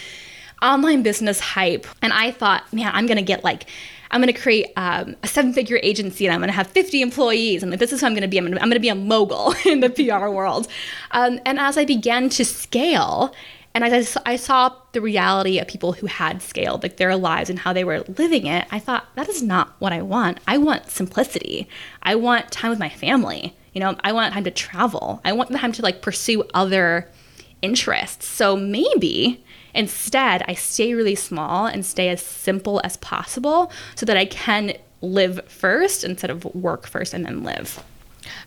online 0.63 1.03
business 1.03 1.41
hype. 1.41 1.87
And 2.03 2.13
I 2.13 2.31
thought, 2.31 2.73
man, 2.73 2.91
I'm 2.95 3.07
going 3.07 3.19
to 3.19 3.23
get 3.23 3.45
like, 3.45 3.67
I'm 4.11 4.21
going 4.21 4.33
to 4.33 4.41
create 4.41 4.71
um, 4.77 5.17
a 5.23 5.29
seven 5.29 5.53
figure 5.53 5.81
agency 5.83 6.27
and 6.27 6.33
I'm 6.33 6.41
going 6.41 6.49
to 6.49 6.55
have 6.55 6.69
50 6.69 7.03
employees. 7.03 7.63
And 7.63 7.71
like, 7.71 7.81
this 7.81 7.93
is 7.93 8.01
who 8.01 8.07
I'm 8.07 8.13
going 8.13 8.23
to 8.23 8.29
be. 8.29 8.39
I'm 8.39 8.47
going 8.51 8.71
to 8.71 8.79
be 8.79 8.89
a 8.89 8.95
mogul 8.95 9.55
in 9.65 9.81
the 9.81 9.91
PR 9.91 10.29
world. 10.29 10.69
Um, 11.11 11.41
and 11.45 11.59
as 11.59 11.77
I 11.77 11.85
began 11.85 12.29
to 12.31 12.45
scale, 12.45 13.35
and 13.75 13.83
as 13.85 14.17
I 14.25 14.37
saw 14.37 14.73
the 14.93 15.01
reality 15.01 15.59
of 15.59 15.67
people 15.67 15.93
who 15.93 16.07
had 16.07 16.41
scaled, 16.43 16.85
like 16.85 16.97
their 16.97 17.17
lives 17.17 17.51
and 17.51 17.59
how 17.59 17.73
they 17.73 17.83
were 17.83 18.05
living 18.17 18.47
it, 18.47 18.69
I 18.71 18.79
thought, 18.79 19.09
that 19.17 19.29
is 19.29 19.43
not 19.43 19.75
what 19.81 19.93
I 19.93 20.01
want. 20.01 20.39
I 20.47 20.59
want 20.59 20.91
simplicity. 20.91 21.69
I 22.01 22.15
want 22.15 22.53
time 22.53 22.71
with 22.71 22.79
my 22.79 22.89
family. 22.89 23.57
You 23.73 23.81
know, 23.81 23.97
I 24.05 24.13
want 24.13 24.33
time 24.33 24.45
to 24.45 24.53
travel. 24.53 25.21
I 25.25 25.33
want 25.33 25.51
the 25.51 25.59
time 25.59 25.73
to 25.73 25.83
like 25.83 26.03
pursue 26.03 26.45
other 26.55 27.11
interests. 27.65 28.27
So 28.27 28.57
maybe 28.57 29.45
Instead, 29.75 30.45
I 30.47 30.55
stay 30.55 30.95
really 30.95 31.17
small 31.17 31.67
and 31.67 31.85
stay 31.85 32.09
as 32.09 32.23
simple 32.23 32.81
as 32.85 32.97
possible 32.99 33.73
so 33.97 34.07
that 34.07 34.17
I 34.17 34.25
can 34.25 34.75
live 35.01 35.41
first 35.49 36.05
instead 36.05 36.31
of 36.31 36.45
work 36.55 36.87
first 36.87 37.13
and 37.13 37.27
then 37.27 37.43
live. 37.43 37.83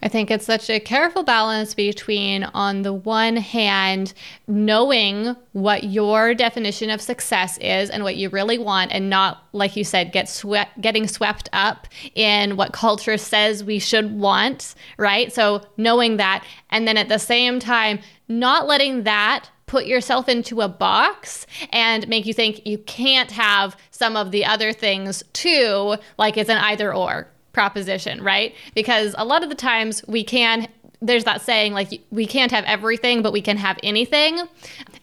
I 0.01 0.07
think 0.07 0.31
it's 0.31 0.45
such 0.45 0.71
a 0.71 0.79
careful 0.79 1.21
balance 1.21 1.75
between, 1.75 2.45
on 2.45 2.81
the 2.81 2.93
one 2.93 3.35
hand, 3.35 4.13
knowing 4.47 5.35
what 5.51 5.83
your 5.83 6.33
definition 6.33 6.89
of 6.89 6.99
success 6.99 7.59
is 7.59 7.91
and 7.91 8.03
what 8.03 8.15
you 8.15 8.29
really 8.29 8.57
want, 8.57 8.91
and 8.91 9.09
not, 9.09 9.43
like 9.53 9.75
you 9.75 9.83
said, 9.83 10.11
get 10.11 10.29
swept, 10.29 10.81
getting 10.81 11.07
swept 11.07 11.49
up 11.53 11.87
in 12.15 12.55
what 12.55 12.73
culture 12.73 13.17
says 13.17 13.63
we 13.63 13.77
should 13.77 14.11
want, 14.19 14.73
right? 14.97 15.31
So 15.31 15.61
knowing 15.77 16.17
that, 16.17 16.43
and 16.71 16.87
then 16.87 16.97
at 16.97 17.09
the 17.09 17.19
same 17.19 17.59
time, 17.59 17.99
not 18.27 18.67
letting 18.67 19.03
that 19.03 19.49
put 19.67 19.85
yourself 19.85 20.29
into 20.29 20.61
a 20.61 20.67
box 20.67 21.45
and 21.71 22.07
make 22.07 22.25
you 22.25 22.33
think 22.33 22.65
you 22.65 22.77
can't 22.79 23.31
have 23.31 23.75
some 23.91 24.15
of 24.15 24.31
the 24.31 24.45
other 24.45 24.71
things 24.73 25.23
too, 25.33 25.95
like 26.17 26.37
it's 26.37 26.49
an 26.49 26.57
either 26.57 26.93
or 26.93 27.27
proposition, 27.51 28.23
right? 28.23 28.55
Because 28.75 29.13
a 29.17 29.25
lot 29.25 29.43
of 29.43 29.49
the 29.49 29.55
times 29.55 30.03
we 30.07 30.23
can 30.23 30.67
there's 30.99 31.25
that 31.25 31.41
saying 31.41 31.73
like 31.73 32.01
we 32.09 32.25
can't 32.25 32.51
have 32.51 32.63
everything 32.65 33.21
but 33.21 33.31
we 33.31 33.41
can 33.41 33.55
have 33.55 33.77
anything 33.83 34.41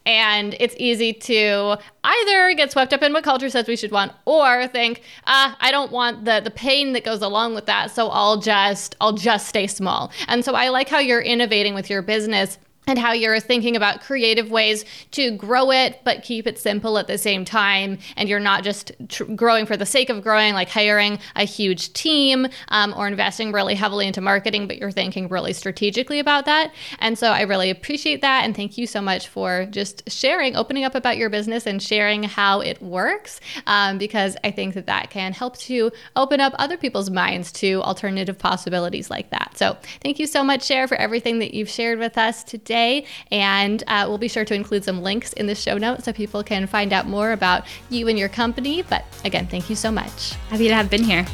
and 0.05 0.57
it's 0.59 0.75
easy 0.77 1.13
to 1.13 1.77
either 2.03 2.53
get 2.55 2.73
swept 2.73 2.93
up 2.93 3.03
in 3.03 3.13
what 3.13 3.23
culture 3.23 3.49
says 3.49 3.69
we 3.69 3.77
should 3.77 3.93
want 3.93 4.11
or 4.25 4.67
think 4.67 5.03
ah 5.27 5.57
i 5.61 5.71
don't 5.71 5.93
want 5.93 6.25
the 6.25 6.41
the 6.43 6.51
pain 6.51 6.95
that 6.95 7.05
goes 7.05 7.23
along 7.23 7.55
with 7.55 7.67
that 7.67 7.93
so 7.93 8.09
i'll 8.09 8.41
just 8.41 8.97
i'll 9.01 9.13
just 9.13 9.47
stay 9.47 9.69
small 9.69 10.11
and 10.27 10.45
so 10.45 10.55
i 10.55 10.69
like 10.69 10.89
how 10.89 10.99
you're 10.99 11.23
innovating 11.23 11.75
with 11.75 11.89
your 11.89 12.03
business 12.03 12.59
and 12.87 12.99
how 12.99 13.12
you're 13.12 13.40
thinking 13.40 13.77
about 13.77 14.01
creative 14.01 14.51
ways 14.51 14.85
to 15.12 15.31
grow 15.33 15.70
it 15.70 16.01
but 16.05 16.23
keep 16.23 16.47
it 16.47 16.59
simple 16.59 16.99
at 16.99 17.07
the 17.07 17.18
same 17.18 17.44
time. 17.44 17.99
And 18.16 18.29
you're 18.29 18.40
not 18.40 18.64
just 18.64 18.92
tr- 19.09 19.25
growing 19.25 19.66
for 19.66 19.77
the 19.77 19.87
sake 19.87 20.11
of 20.11 20.23
growing 20.23 20.55
like 20.55 20.68
hiring 20.68 21.18
a 21.37 21.44
huge 21.44 21.92
team 21.92 22.47
um, 22.68 22.94
or 22.97 23.07
investing 23.07 23.53
really 23.53 23.75
heavily 23.75 24.07
into 24.07 24.20
marketing 24.20 24.66
but 24.66 24.79
you're 24.79 24.90
thinking 24.90 25.29
really 25.29 25.53
strategically 25.53 26.18
about 26.18 26.44
that. 26.47 26.73
And 26.99 27.18
so 27.18 27.29
i 27.31 27.42
really 27.42 27.70
appreciate 27.70 28.20
that 28.20 28.44
and 28.44 28.55
thank 28.55 28.77
you 28.79 28.87
so 28.87 29.01
much 29.01 29.29
for 29.29 29.66
just 29.66 30.09
sharing 30.11 30.57
opening 30.57 30.85
up 30.85 30.94
about 30.94 31.16
your 31.16 31.31
business 31.31 31.66
and 31.66 31.83
sharing 31.83 32.23
how 32.23 32.61
it 32.61 32.81
works 32.83 33.40
um, 33.66 33.99
because 33.99 34.37
i 34.44 34.51
think 34.51 34.75
that 34.75 34.87
that 34.87 35.11
can 35.11 35.33
help 35.33 35.57
to 35.57 35.90
open 36.16 36.40
up 36.40 36.55
other 36.59 36.77
people's 36.77 37.11
minds 37.11 37.53
to 37.53 37.83
alternative 37.83 38.38
possibilities 38.38 39.11
like 39.11 39.31
that. 39.31 39.53
So 39.57 39.77
thank 40.01 40.18
you 40.18 40.27
so 40.27 40.42
much 40.44 40.64
Cher 40.64 40.88
for 40.88 40.97
everything 40.97 41.38
that 41.38 41.55
you've 41.55 41.68
shared 41.68 41.99
with 41.99 42.18
us 42.18 42.42
today 42.44 42.74
today. 42.75 43.07
And 43.31 43.85
uh, 43.87 44.07
we'll 44.09 44.19
be 44.19 44.29
sure 44.29 44.45
to 44.45 44.55
include 44.55 44.85
some 44.85 45.03
links 45.03 45.33
in 45.35 45.47
the 45.47 45.55
show 45.55 45.79
notes 45.79 46.05
so 46.05 46.13
people 46.13 46.43
can 46.43 46.67
find 46.67 46.93
out 46.93 47.07
more 47.07 47.33
about 47.33 47.67
you 47.89 48.09
and 48.09 48.19
your 48.19 48.29
company. 48.29 48.83
But 48.83 49.05
again, 49.25 49.47
thank 49.47 49.71
you 49.71 49.77
so 49.77 49.93
much. 49.93 50.33
Happy 50.49 50.67
to 50.69 50.75
have 50.75 50.91
been 50.91 51.05
here. 51.05 51.25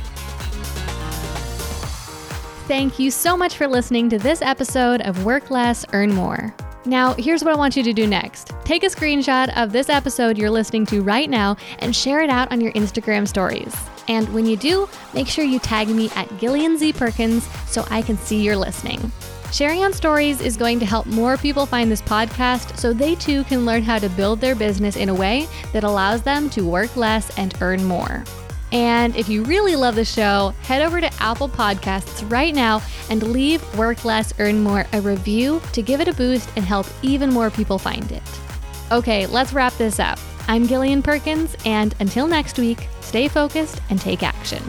Thank 2.68 2.98
you 2.98 3.10
so 3.10 3.36
much 3.36 3.56
for 3.56 3.66
listening 3.66 4.08
to 4.10 4.18
this 4.18 4.42
episode 4.42 5.00
of 5.00 5.24
Work 5.24 5.50
Less, 5.50 5.84
Earn 5.92 6.14
More. 6.14 6.54
Now, 6.84 7.14
here's 7.14 7.42
what 7.42 7.52
I 7.52 7.56
want 7.56 7.76
you 7.76 7.82
to 7.82 7.92
do 7.92 8.06
next. 8.06 8.52
Take 8.64 8.84
a 8.84 8.86
screenshot 8.86 9.54
of 9.56 9.72
this 9.72 9.88
episode 9.88 10.38
you're 10.38 10.50
listening 10.50 10.86
to 10.86 11.02
right 11.02 11.28
now 11.28 11.56
and 11.80 11.94
share 11.94 12.20
it 12.22 12.30
out 12.30 12.52
on 12.52 12.60
your 12.60 12.72
Instagram 12.72 13.26
stories. 13.26 13.74
And 14.08 14.28
when 14.32 14.46
you 14.46 14.56
do, 14.56 14.88
make 15.12 15.26
sure 15.26 15.44
you 15.44 15.58
tag 15.58 15.88
me 15.88 16.10
at 16.14 16.28
Gillian 16.38 16.78
Z 16.78 16.92
Perkins 16.94 17.48
so 17.66 17.86
I 17.90 18.02
can 18.02 18.16
see 18.16 18.42
you're 18.42 18.56
listening. 18.56 19.12
Sharing 19.52 19.82
on 19.82 19.92
stories 19.92 20.40
is 20.40 20.56
going 20.56 20.78
to 20.78 20.86
help 20.86 21.06
more 21.06 21.36
people 21.36 21.66
find 21.66 21.90
this 21.90 22.00
podcast 22.02 22.76
so 22.78 22.92
they 22.92 23.16
too 23.16 23.42
can 23.44 23.66
learn 23.66 23.82
how 23.82 23.98
to 23.98 24.08
build 24.10 24.40
their 24.40 24.54
business 24.54 24.96
in 24.96 25.08
a 25.08 25.14
way 25.14 25.48
that 25.72 25.82
allows 25.82 26.22
them 26.22 26.48
to 26.50 26.64
work 26.64 26.96
less 26.96 27.36
and 27.36 27.56
earn 27.60 27.84
more. 27.84 28.24
And 28.70 29.16
if 29.16 29.28
you 29.28 29.42
really 29.42 29.74
love 29.74 29.96
the 29.96 30.04
show, 30.04 30.54
head 30.62 30.82
over 30.82 31.00
to 31.00 31.12
Apple 31.20 31.48
Podcasts 31.48 32.30
right 32.30 32.54
now 32.54 32.80
and 33.10 33.24
leave 33.24 33.60
Work 33.76 34.04
Less, 34.04 34.32
Earn 34.38 34.62
More 34.62 34.86
a 34.92 35.00
review 35.00 35.60
to 35.72 35.82
give 35.82 36.00
it 36.00 36.06
a 36.06 36.14
boost 36.14 36.48
and 36.54 36.64
help 36.64 36.86
even 37.02 37.32
more 37.32 37.50
people 37.50 37.78
find 37.78 38.12
it. 38.12 38.22
Okay, 38.92 39.26
let's 39.26 39.52
wrap 39.52 39.72
this 39.74 39.98
up. 39.98 40.20
I'm 40.46 40.68
Gillian 40.68 41.02
Perkins, 41.02 41.56
and 41.64 41.94
until 41.98 42.28
next 42.28 42.56
week, 42.58 42.86
stay 43.00 43.26
focused 43.26 43.80
and 43.90 44.00
take 44.00 44.22
action. 44.22 44.62